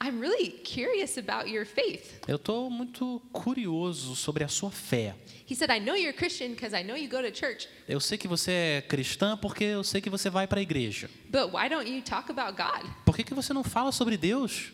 "I'm 0.00 0.20
really 0.20 0.50
curious 0.62 1.18
about 1.18 1.50
your 1.50 1.66
faith." 1.66 2.20
Eu 2.28 2.36
estou 2.36 2.70
muito 2.70 3.20
curioso 3.32 4.14
sobre 4.14 4.44
a 4.44 4.48
sua 4.48 4.70
fé. 4.70 5.16
He 5.50 5.54
said, 5.56 5.68
"I 5.70 5.80
know 5.80 5.96
you're 5.96 6.12
Christian 6.16 6.50
because 6.50 6.72
I 6.76 6.84
know 6.84 6.96
you 6.96 7.08
go 7.08 7.20
to 7.20 7.34
church, 7.36 7.68
Eu 7.88 7.98
sei 7.98 8.16
que 8.16 8.28
você 8.28 8.52
é 8.52 8.82
cristã 8.82 9.36
porque 9.36 9.64
eu 9.64 9.82
sei 9.82 10.00
que 10.00 10.08
você 10.10 10.30
vai 10.30 10.46
para 10.46 10.60
a 10.60 10.62
igreja. 10.62 11.10
but 11.28 11.52
why 11.52 11.68
don't 11.68 11.90
you 11.90 12.02
talk 12.02 12.30
about 12.30 12.56
God?" 12.56 12.88
Por 13.04 13.16
que, 13.16 13.24
que 13.24 13.34
você 13.34 13.52
não 13.52 13.64
fala 13.64 13.90
sobre 13.90 14.16
Deus? 14.16 14.72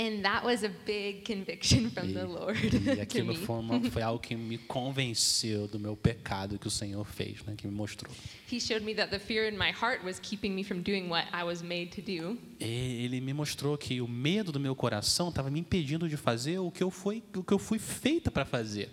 And 0.00 0.22
that 0.22 0.46
was 0.46 0.64
a 0.64 0.70
big 0.86 1.26
conviction 1.26 1.90
from 1.90 2.08
E, 2.08 2.14
the 2.14 2.24
Lord 2.24 2.58
e 2.74 3.00
aquilo 3.02 3.34
foi, 3.34 3.58
uma, 3.58 3.90
foi 3.90 4.00
algo 4.00 4.18
que 4.18 4.34
me 4.34 4.56
convenceu 4.56 5.68
do 5.68 5.78
meu 5.78 5.94
pecado 5.94 6.58
que 6.58 6.66
o 6.66 6.70
Senhor 6.70 7.04
fez, 7.04 7.44
né, 7.44 7.52
que 7.54 7.66
me 7.66 7.74
mostrou. 7.74 8.10
He 8.50 8.58
showed 8.58 8.82
me 8.82 8.94
that 8.94 9.10
the 9.10 9.18
fear 9.18 9.46
in 9.46 9.58
my 9.58 9.70
heart 9.70 10.02
was 10.02 10.18
keeping 10.18 10.54
me 10.54 10.64
from 10.64 10.80
doing 10.80 11.10
what 11.10 11.28
I 11.34 11.44
was 11.44 11.60
made 11.60 11.90
to 11.90 12.00
do. 12.00 12.38
E 12.58 13.04
Ele 13.04 13.20
me 13.20 13.34
mostrou 13.34 13.76
que 13.76 14.00
o 14.00 14.08
medo 14.08 14.50
do 14.50 14.58
meu 14.58 14.74
coração 14.74 15.28
estava 15.28 15.50
me 15.50 15.60
impedindo 15.60 16.08
de 16.08 16.16
fazer 16.16 16.58
o 16.58 16.70
que 16.70 16.82
eu 16.82 16.90
fui, 16.90 17.22
o 17.36 17.42
que 17.42 17.52
eu 17.52 17.58
fui 17.58 17.78
feita 17.78 18.30
para 18.30 18.46
fazer, 18.46 18.88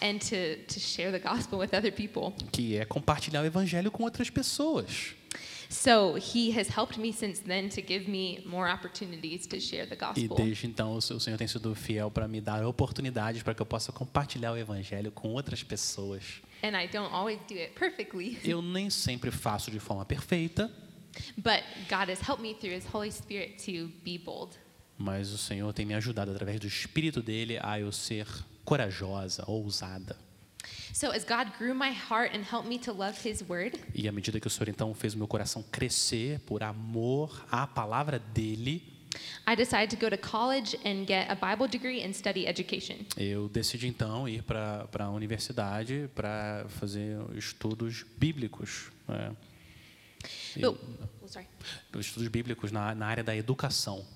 and 0.00 0.18
to, 0.18 0.62
to 0.72 0.78
share 0.78 1.10
the 1.10 1.18
gospel 1.18 1.58
with 1.58 1.70
other 1.76 1.92
people. 1.92 2.32
que 2.52 2.76
é 2.76 2.84
compartilhar 2.84 3.42
o 3.42 3.46
evangelho 3.46 3.90
com 3.90 4.04
outras 4.04 4.30
pessoas. 4.30 5.16
So 5.68 6.16
he 6.16 6.50
has 6.58 6.68
helped 6.68 6.98
me 6.98 7.12
since 7.12 7.40
then 7.42 7.68
to 7.70 7.80
give 7.82 8.08
me 8.10 8.40
more 8.46 8.70
opportunities 8.72 9.46
to 9.48 9.60
share 9.60 9.86
the 9.86 9.94
E 9.94 9.98
gospel. 10.28 10.36
desde 10.36 10.66
então 10.66 10.94
o 10.94 11.00
Senhor 11.00 11.36
tem 11.36 11.48
sido 11.48 11.74
fiel 11.74 12.10
para 12.10 12.28
me 12.28 12.40
dar 12.40 12.64
oportunidades 12.64 13.42
para 13.42 13.54
que 13.54 13.60
eu 13.62 13.66
possa 13.66 13.90
compartilhar 13.92 14.52
o 14.52 14.56
evangelho 14.56 15.10
com 15.10 15.28
outras 15.30 15.62
pessoas. 15.62 16.22
And 16.62 16.76
I 16.80 16.86
don't 16.86 17.12
always 17.12 17.38
do 17.48 17.54
it 17.54 17.72
perfectly, 17.74 18.38
Eu 18.44 18.62
nem 18.62 18.88
sempre 18.90 19.30
faço 19.30 19.70
de 19.70 19.78
forma 19.80 20.04
perfeita, 20.04 20.70
but 21.36 21.62
God 21.88 22.08
has 22.10 22.20
helped 22.20 22.42
me 22.42 22.54
through 22.54 22.74
his 22.74 22.84
Holy 22.92 23.10
Spirit 23.10 23.56
to 23.64 23.88
be 24.04 24.18
bold. 24.18 24.56
mas 24.98 25.30
o 25.32 25.36
Senhor 25.38 25.72
tem 25.74 25.84
me 25.84 25.94
ajudado 25.94 26.30
através 26.30 26.58
do 26.60 26.66
espírito 26.66 27.20
dele 27.22 27.58
a 27.62 27.78
eu 27.78 27.92
ser 27.92 28.26
corajosa, 28.64 29.44
ousada. 29.46 30.16
So 30.92 31.10
as 31.12 31.24
God 31.24 31.52
grew 31.58 31.74
my 31.74 31.90
heart 31.92 32.34
and 32.34 32.42
helped 32.42 32.68
me 32.68 32.78
to 32.80 32.92
love 32.92 33.18
his 33.22 33.42
word, 33.48 33.78
E 33.94 34.08
à 34.08 34.12
medida 34.12 34.40
que 34.40 34.46
o 34.46 34.50
Senhor 34.50 34.68
então 34.68 34.94
fez 34.94 35.14
o 35.14 35.18
meu 35.18 35.26
coração 35.28 35.62
crescer 35.70 36.40
por 36.40 36.62
amor 36.62 37.44
à 37.50 37.66
palavra 37.66 38.18
dele, 38.18 38.82
I 39.48 39.54
decided 39.56 39.88
to 39.90 39.96
go 39.96 40.10
to 40.10 40.18
college 40.18 40.76
and 40.84 41.06
get 41.06 41.30
a 41.30 41.34
Bible 41.34 41.68
degree 41.68 42.02
and 42.04 42.12
study 42.12 42.46
education. 42.46 42.96
eu 43.16 43.48
decidi 43.48 43.86
então 43.86 44.28
ir 44.28 44.42
para 44.42 44.86
a 44.98 45.10
universidade 45.10 46.08
para 46.14 46.66
fazer 46.68 47.16
estudos 47.34 48.04
bíblicos. 48.18 48.90
né? 49.08 49.34
E- 50.56 50.60
But, 50.60 50.78
oh, 51.22 51.28
sorry. 51.28 51.46
estudos 51.98 52.28
bíblicos 52.28 52.72
na, 52.72 52.94
na 52.94 53.06
área 53.06 53.22
da 53.24 53.34
educação. 53.36 54.04
But 54.08 54.14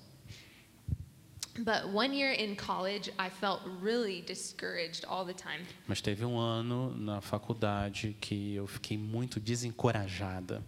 one 0.89 0.99
year 0.99 1.50
in 1.50 1.50
college, 2.55 3.11
I 3.17 3.29
felt 3.29 3.61
really 3.81 4.21
discouraged 4.21 5.05
all 5.05 5.25
the 5.25 5.33
time. 5.33 5.65
Mas 5.87 6.01
teve 6.01 6.25
um 6.25 6.37
ano 6.37 6.93
na 6.97 7.21
faculdade 7.21 8.15
que 8.19 8.55
eu 8.55 8.67
fiquei 8.67 8.97
muito 8.97 9.39
desencorajada. 9.39 10.63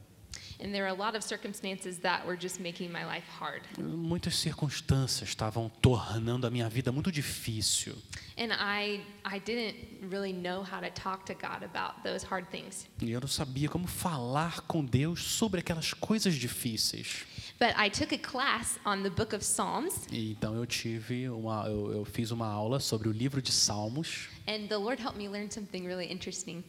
And 0.59 0.71
there 0.71 0.83
were 0.83 0.87
a 0.87 0.93
lot 0.93 1.15
of 1.15 1.23
circumstances 1.23 1.99
that 1.99 2.25
were 2.25 2.37
just 2.37 2.59
making 2.59 2.91
my 2.91 3.05
life 3.05 3.27
hard. 3.27 3.63
Muitas 3.77 4.35
circunstâncias 4.35 5.29
estavam 5.29 5.69
tornando 5.81 6.47
a 6.47 6.49
minha 6.49 6.69
vida 6.69 6.91
muito 6.91 7.11
difícil. 7.11 7.95
And 8.37 8.53
I, 8.53 9.01
I 9.25 9.39
didn't 9.39 9.75
really 10.09 10.31
know 10.31 10.63
how 10.63 10.79
to 10.79 10.89
talk 10.91 11.25
to 11.25 11.33
God 11.33 11.63
about 11.63 12.01
those 12.03 12.25
hard 12.25 12.47
things. 12.49 12.87
E 13.01 13.11
eu 13.11 13.19
não 13.19 13.27
sabia 13.27 13.67
como 13.67 13.87
falar 13.87 14.61
com 14.61 14.85
Deus 14.85 15.21
sobre 15.21 15.59
aquelas 15.59 15.93
coisas 15.93 16.35
difíceis. 16.35 17.25
But 17.59 17.75
I 17.77 17.89
took 17.89 18.11
a 18.11 18.17
class 18.17 18.77
on 18.85 19.03
the 19.03 19.09
book 19.09 19.33
of 19.33 19.43
Psalms, 19.45 20.07
E 20.11 20.31
então 20.31 20.55
eu 20.55 20.65
tive 20.65 21.29
uma, 21.29 21.65
eu, 21.67 21.91
eu 21.93 22.05
fiz 22.05 22.31
uma 22.31 22.47
aula 22.47 22.79
sobre 22.79 23.07
o 23.07 23.11
livro 23.11 23.41
de 23.41 23.51
Salmos 23.51 24.27
and 24.47 24.67
the 24.67 24.75
Lord 24.77 25.01
helped 25.01 25.17
me 25.17 25.29
learn 25.29 25.49
something 25.51 25.85
really 25.87 26.11
interesting. 26.11 26.63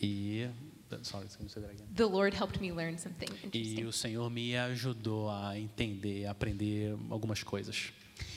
e 0.00 0.48
sorry? 1.02 1.26
The 1.94 2.04
Lord 2.06 2.34
helped 2.36 2.60
me 2.60 2.72
learn 2.72 2.98
something 2.98 3.28
e 3.30 3.46
interesting. 3.46 3.84
o 3.84 3.92
Senhor 3.92 4.30
me 4.30 4.56
ajudou 4.56 5.28
a 5.30 5.58
entender, 5.58 6.26
a 6.26 6.30
aprender 6.32 6.96
algumas 7.10 7.42
coisas. 7.42 7.92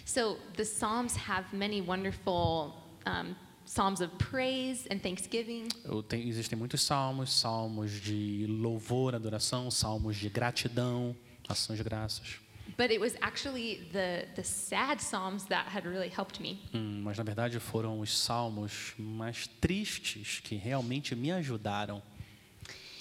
So 0.05 0.37
the 0.55 0.65
Psalms 0.65 1.15
have 1.27 1.45
many 1.55 1.81
wonderful 1.81 2.73
um, 3.05 3.35
psalms 3.65 4.01
of 4.01 4.11
praise 4.17 4.87
and 4.91 4.99
thanksgiving. 4.99 5.67
Existem 6.11 6.57
muitos 6.57 6.81
salmos, 6.81 7.31
salmos 7.33 7.91
de 8.01 8.45
louvor, 8.47 9.13
adoração, 9.15 9.69
salmos 9.69 10.15
de 10.15 10.29
gratidão, 10.29 11.15
ação 11.47 11.75
de 11.75 11.83
graças. 11.83 12.39
But 12.75 12.91
it 12.91 12.99
was 12.99 13.15
actually 13.21 13.87
the, 13.93 14.27
the 14.35 14.43
sad 14.43 14.99
psalms 15.01 15.45
that 15.45 15.67
had 15.67 15.85
really 15.85 16.09
helped 16.09 16.41
me. 16.41 16.59
Hum, 16.73 17.01
mas 17.03 17.17
na 17.17 17.23
verdade 17.23 17.59
foram 17.59 17.99
os 17.99 18.17
salmos 18.17 18.93
mais 18.97 19.47
tristes 19.61 20.41
que 20.41 20.55
realmente 20.55 21.15
me 21.15 21.31
ajudaram. 21.31 22.01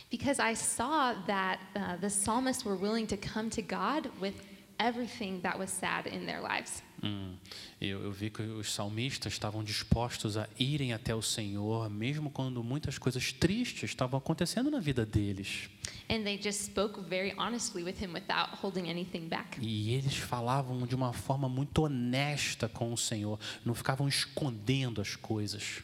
Because 0.09 0.41
I 0.41 0.55
saw 0.55 1.15
that 1.27 1.59
uh, 1.75 1.97
the 2.01 2.09
psalmists 2.09 2.65
were 2.65 2.77
willing 2.77 3.07
to 3.09 3.17
come 3.17 3.51
to 3.51 3.61
God 3.61 4.09
with 4.21 4.35
everything 4.79 5.41
that 5.43 5.59
was 5.59 5.71
sad 5.71 6.07
in 6.07 6.27
their 6.27 6.41
lives. 6.41 6.83
Hum, 7.03 7.35
eu, 7.81 8.05
eu 8.05 8.13
vi 8.13 8.31
que 8.31 8.43
os 8.43 8.73
salmistas 8.73 9.33
estavam 9.33 9.63
dispostos 9.63 10.37
a 10.37 10.49
irem 10.59 10.93
até 10.93 11.15
o 11.15 11.23
Senhor, 11.23 11.91
mesmo 11.91 12.31
quando 12.31 12.63
muitas 12.65 12.99
coisas 12.99 13.33
tristes 13.33 13.91
estavam 13.91 14.19
acontecendo 14.19 14.71
na 14.71 14.81
vida 14.81 15.05
deles. 15.05 15.69
And 16.09 16.23
they 16.23 16.41
just 16.41 16.63
spoke 16.63 17.01
very 17.09 17.35
honestly 17.37 17.83
with 17.83 17.97
him 18.01 18.13
without 18.13 18.57
holding 18.63 18.89
anything 18.89 19.29
back. 19.29 19.59
E 19.61 19.93
eles 19.93 20.17
falavam 20.17 20.87
de 20.87 20.95
uma 20.95 21.13
forma 21.13 21.49
muito 21.49 21.83
honesta 21.83 22.69
com 22.69 22.93
o 22.93 22.97
Senhor, 22.97 23.39
não 23.65 23.75
ficavam 23.75 24.09
escondendo 24.09 25.01
as 25.01 25.17
coisas. 25.17 25.83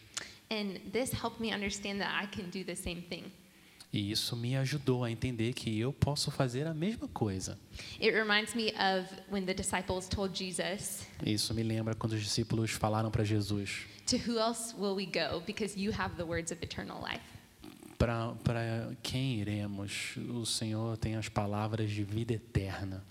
And 0.50 0.90
this 0.92 1.12
helped 1.12 1.40
me 1.40 1.52
understand 1.54 1.98
that 1.98 2.12
I 2.12 2.26
can 2.26 2.50
do 2.50 2.64
the 2.64 2.74
same 2.74 3.02
thing. 3.02 3.32
E 3.92 4.10
isso 4.10 4.34
me 4.34 4.56
ajudou 4.56 5.04
a 5.04 5.10
entender 5.10 5.52
que 5.52 5.78
eu 5.78 5.92
posso 5.92 6.30
fazer 6.30 6.66
a 6.66 6.72
mesma 6.72 7.06
coisa. 7.08 7.58
It 8.00 8.10
reminds 8.12 8.54
me 8.54 8.70
of 8.70 9.06
when 9.30 9.44
the 9.44 9.52
disciples 9.52 10.08
told 10.08 10.34
Jesus, 10.36 11.06
Isso 11.24 11.52
me 11.52 11.62
lembra 11.62 11.94
quando 11.94 12.14
os 12.14 12.22
discípulos 12.22 12.70
falaram 12.70 13.10
para 13.10 13.22
Jesus: 13.22 13.86
To 14.06 14.16
who 14.16 14.38
else 14.38 14.74
will 14.74 14.94
we 14.94 15.04
go? 15.04 15.40
Because 15.46 15.78
you 15.78 15.92
have 15.92 16.16
the 16.16 16.24
words 16.24 16.50
of 16.50 16.62
eternal 16.62 17.02
life. 17.02 17.22
Para 17.98 18.96
quem 19.02 19.40
iremos? 19.40 20.16
O 20.30 20.44
Senhor 20.44 20.96
tem 20.96 21.14
as 21.16 21.28
palavras 21.28 21.90
de 21.90 22.02
vida 22.02 22.32
eterna. 22.32 23.04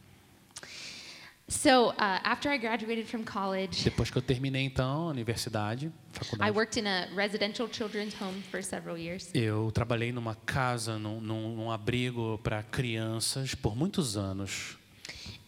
So 1.52 1.89
uh, 1.89 1.93
after 2.24 2.49
I 2.49 2.58
graduated 2.58 3.08
from 3.08 3.24
college, 3.26 3.84
Depois 3.84 4.10
que 4.10 4.18
eu 4.18 4.22
terminei, 4.22 4.64
então, 4.64 5.10
a 5.10 5.12
universidade, 5.12 5.88
I 5.88 5.91
faculdade, 6.14 6.56
worked 6.56 6.80
in 6.80 6.88
a 6.88 7.08
residential 7.14 7.68
children's 7.70 8.16
home 8.20 8.41
for 8.49 8.64
several 8.64 8.97
years. 8.97 9.30
eu 9.34 9.70
trabalhei 9.72 10.14
numa 10.14 10.34
casa, 10.45 10.97
num, 10.97 11.20
num, 11.20 11.56
num 11.56 11.70
abrigo 11.70 12.39
para 12.41 12.64
crianças 12.64 13.54
por 13.54 13.76
muitos 13.76 14.16
anos. 14.16 14.78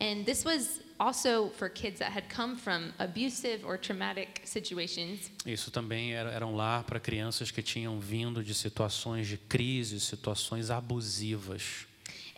And 0.02 0.26
this 0.26 0.44
was 0.44 0.82
also 1.00 1.50
for 1.58 1.70
kids 1.70 2.00
that 2.00 2.12
had 2.12 2.26
come 2.28 2.58
from 2.58 2.92
abusive 3.00 3.64
or 3.64 3.78
traumatic 3.78 4.42
situations. 4.44 5.32
Isso 5.46 5.72
também 5.72 6.14
era, 6.14 6.30
era 6.32 6.46
um 6.46 6.54
lar 6.54 6.84
para 6.84 7.00
crianças 7.00 7.50
que 7.50 7.62
tinham 7.62 7.98
vindo 8.00 8.44
de 8.44 8.54
situações 8.54 9.26
de 9.26 9.38
crise, 9.38 10.00
situações 10.02 10.70
abusivas. 10.70 11.88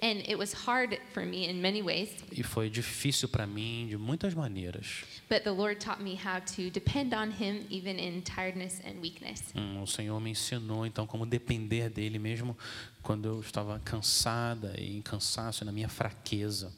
And 0.01 0.19
it 0.29 0.35
was 0.37 0.53
hard 0.53 0.99
for 1.13 1.25
me 1.25 1.47
in 1.49 1.61
many 1.61 1.81
ways, 1.81 2.09
E 2.31 2.43
foi 2.43 2.69
difícil 2.69 3.29
para 3.29 3.47
mim 3.47 3.87
de 3.87 3.97
muitas 3.97 4.33
maneiras. 4.33 5.03
but 5.29 5.43
the 5.43 5.51
Lord 5.51 5.79
taught 5.79 6.03
me 6.03 6.15
how 6.15 6.39
to 6.41 6.69
depend 6.69 7.13
on 7.15 7.31
Him 7.31 7.65
even 7.71 7.97
in 7.97 8.21
tiredness 8.21 8.81
and 8.85 8.99
weakness. 9.01 9.41
Hum, 9.55 9.81
o 9.81 9.87
Senhor 9.87 10.19
me 10.19 10.31
ensinou 10.31 10.85
então 10.85 11.07
como 11.07 11.25
depender 11.25 11.89
dele 11.89 12.19
mesmo 12.19 12.57
quando 13.01 13.25
eu 13.27 13.39
estava 13.39 13.79
cansada 13.79 14.75
e 14.77 14.97
em 14.97 15.01
cansaço 15.01 15.63
na 15.63 15.71
minha 15.71 15.87
fraqueza. 15.89 16.71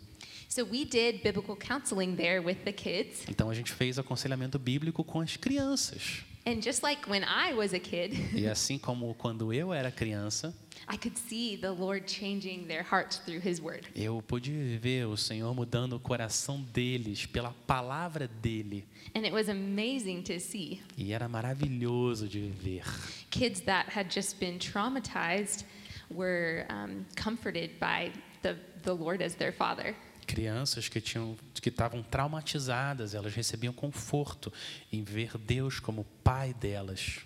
So 0.47 0.63
we 0.63 0.85
did 0.85 1.21
biblical 1.23 1.57
counseling 1.57 2.15
there 2.15 2.39
with 2.39 2.63
the 2.63 2.71
kids. 2.71 3.23
Então 3.27 3.49
a 3.49 3.53
gente 3.53 3.71
fez 3.73 3.99
aconselhamento 3.99 4.57
bíblico 4.57 5.03
com 5.03 5.19
as 5.21 5.35
crianças. 5.35 6.23
And 6.49 6.61
just 6.61 6.81
like 6.81 7.09
when 7.09 7.25
I 7.25 7.53
was 7.53 7.73
a 7.73 7.79
kid, 7.79 8.13
E 8.33 8.47
assim 8.49 8.79
como 8.79 9.13
quando 9.15 9.51
eu 9.51 9.73
era 9.73 9.91
criança, 9.91 10.53
I 10.87 10.95
could 10.95 11.17
see 11.17 11.57
the 11.57 11.71
Lord 11.71 12.07
changing 12.09 12.67
their 12.67 12.83
hearts 12.83 13.17
through 13.25 13.41
His 13.45 13.59
Word. 13.59 13.85
eu 13.93 14.21
pude 14.21 14.77
ver 14.77 15.05
o 15.07 15.17
Senhor 15.17 15.53
mudando 15.53 15.93
o 15.97 15.99
coração 15.99 16.61
deles 16.73 17.25
pela 17.25 17.53
palavra 17.67 18.29
dele. 18.41 18.85
And 19.13 19.25
it 19.25 19.33
was 19.33 19.49
amazing 19.49 20.21
to 20.23 20.39
see 20.39 20.81
E 20.97 21.11
era 21.11 21.27
maravilhoso 21.27 22.29
de 22.29 22.47
ver. 22.49 22.83
kids 23.29 23.59
that 23.65 23.89
had 23.89 24.09
just 24.09 24.39
been 24.39 24.57
traumatized 24.57 25.65
were 26.09 26.65
um, 26.69 27.05
comforted 27.17 27.71
by 27.79 28.13
the, 28.41 28.55
the 28.83 28.93
Lord 28.93 29.21
as 29.21 29.35
their 29.35 29.51
Father. 29.51 29.93
Crianças 30.27 30.87
que 30.89 31.01
tinham 31.01 31.35
que 31.61 31.69
estavam 31.69 32.03
traumatizadas, 32.03 33.15
elas 33.15 33.33
recebiam 33.33 33.73
conforto 33.73 34.51
em 34.91 35.01
ver 35.01 35.37
Deus 35.37 35.79
como 35.79 36.03
pai 36.23 36.53
delas. 36.53 37.21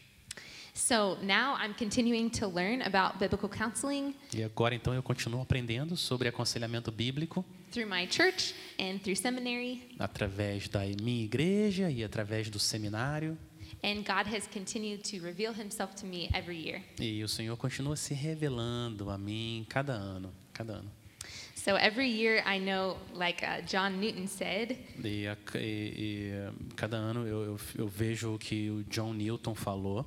So 0.74 1.18
now 1.22 1.58
I'm 1.58 1.74
continuing 1.74 2.30
to 2.30 2.48
learn 2.48 2.82
about 2.82 3.20
biblical 3.20 3.50
counseling 3.50 4.16
E 4.34 4.42
agora 4.42 4.74
então 4.74 4.94
eu 4.94 5.04
continuo 5.04 5.42
aprendendo 5.42 5.98
sobre 5.98 6.30
aconselhamento 6.30 6.92
bíblico 6.94 7.44
through 7.72 7.90
my 7.90 8.08
church 8.10 8.56
and 8.80 9.00
through 9.00 9.18
seminary. 9.18 9.82
através 10.00 10.70
da 10.70 10.80
minha 11.02 11.26
igreja 11.26 11.92
e 11.92 12.04
através 12.04 12.50
do 12.50 12.58
seminário. 12.60 13.38
And 13.84 14.04
God 14.04 14.34
has 14.34 14.48
continued 14.48 15.02
to 15.10 15.22
reveal 15.26 15.54
Himself 15.54 15.96
to 15.96 16.06
me 16.06 16.30
every 16.34 16.58
year. 16.58 16.82
E 17.00 17.22
o 17.24 17.28
Senhor 17.28 17.58
continua 17.58 17.96
se 17.98 18.14
revelando 18.14 19.10
a 19.10 19.18
mim 19.18 19.66
cada 19.68 19.94
ano, 19.94 20.32
cada 20.54 20.74
ano. 20.74 20.92
So 21.64 21.76
every 21.76 22.08
year 22.10 22.42
I 22.46 22.58
know, 22.58 22.98
like 23.14 23.44
uh, 23.44 23.62
John 23.68 24.00
Newton 24.00 24.28
said, 24.28 24.78
E, 25.04 25.28
a- 25.28 25.38
e- 25.60 25.94
e, 25.96 26.32
cada 26.76 26.98
ano 26.98 27.28
eu, 27.28 27.44
eu, 27.46 27.60
eu 27.78 27.88
vejo 27.88 28.34
o 28.34 28.40
que 28.40 28.70
o 28.72 28.84
John 28.86 29.14
Newton 29.14 29.54
falou. 29.54 30.06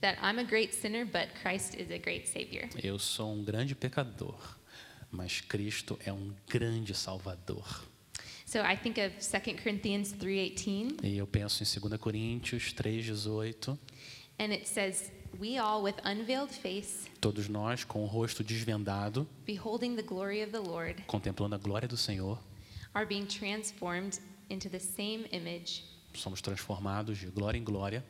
that 0.00 0.18
I'm 0.20 0.38
a 0.40 0.44
great 0.44 0.74
sinner, 0.74 1.04
but 1.06 1.28
Christ 1.42 1.74
is 1.78 1.90
a 1.92 1.98
great 1.98 2.26
Savior. 2.26 2.68
Eu 2.82 2.98
sou 2.98 3.32
um 3.32 3.44
grande 3.44 3.74
pecador, 3.76 4.58
mas 5.12 5.40
Cristo 5.40 5.96
é 6.04 6.12
um 6.12 6.32
grande 6.48 6.92
Salvador. 6.92 7.84
So 8.44 8.58
I 8.60 8.76
think 8.76 8.98
of 9.00 9.14
2 9.20 9.62
Corinthians 9.62 10.12
3:18, 10.12 11.04
E 11.04 11.18
eu 11.18 11.26
penso 11.26 11.62
em 11.62 11.80
2 11.88 12.00
Coríntios 12.00 12.72
3,18. 12.72 13.78
and 14.40 14.50
it 14.52 14.66
says, 14.68 15.10
"We 15.40 15.58
all 15.58 15.82
with 15.82 15.96
unveiled 16.04 16.52
face, 16.52 17.08
Todos 17.20 17.48
nós, 17.48 17.84
com 17.84 18.02
o 18.02 18.06
rosto 18.06 18.42
desvendado, 18.44 19.26
beholding 19.46 19.96
the 19.96 20.02
glory 20.02 20.42
of 20.42 20.52
the 20.52 20.58
Lord, 20.58 21.02
contemplando 21.06 21.54
a 21.54 21.58
glória 21.58 21.88
do 21.88 21.96
Senhor, 21.96 22.38
are 22.94 23.06
being 23.06 23.26
transformed 23.26 24.18
into 24.48 24.68
the 24.68 24.78
same 24.78 25.26
image 25.32 25.84
somos 26.14 26.40
transformados 26.40 27.18
de 27.18 27.26
glória 27.26 27.58
em 27.58 27.64
glória. 27.64 28.04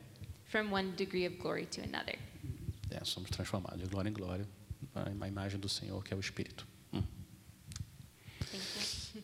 from 0.45 0.71
one 0.71 0.91
degree 0.95 1.25
of 1.25 1.37
glory 1.37 1.65
to 1.65 1.81
another." 1.81 2.17
É, 2.89 3.03
somos 3.03 3.29
transformados 3.29 3.81
de 3.81 3.87
glória 3.87 4.09
em 4.09 4.13
glória 4.13 4.47
a 4.95 5.27
imagem 5.27 5.59
do 5.59 5.69
Senhor, 5.69 6.03
que 6.03 6.13
é 6.13 6.17
o 6.17 6.19
Espírito. 6.19 6.67
Hum. 6.93 7.03
Thank 8.39 9.15
you. 9.15 9.23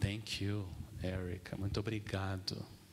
Thank 0.00 0.44
you, 0.44 0.68
Erica. 1.02 1.56
Muito 1.56 1.78
obrigado. 1.80 2.64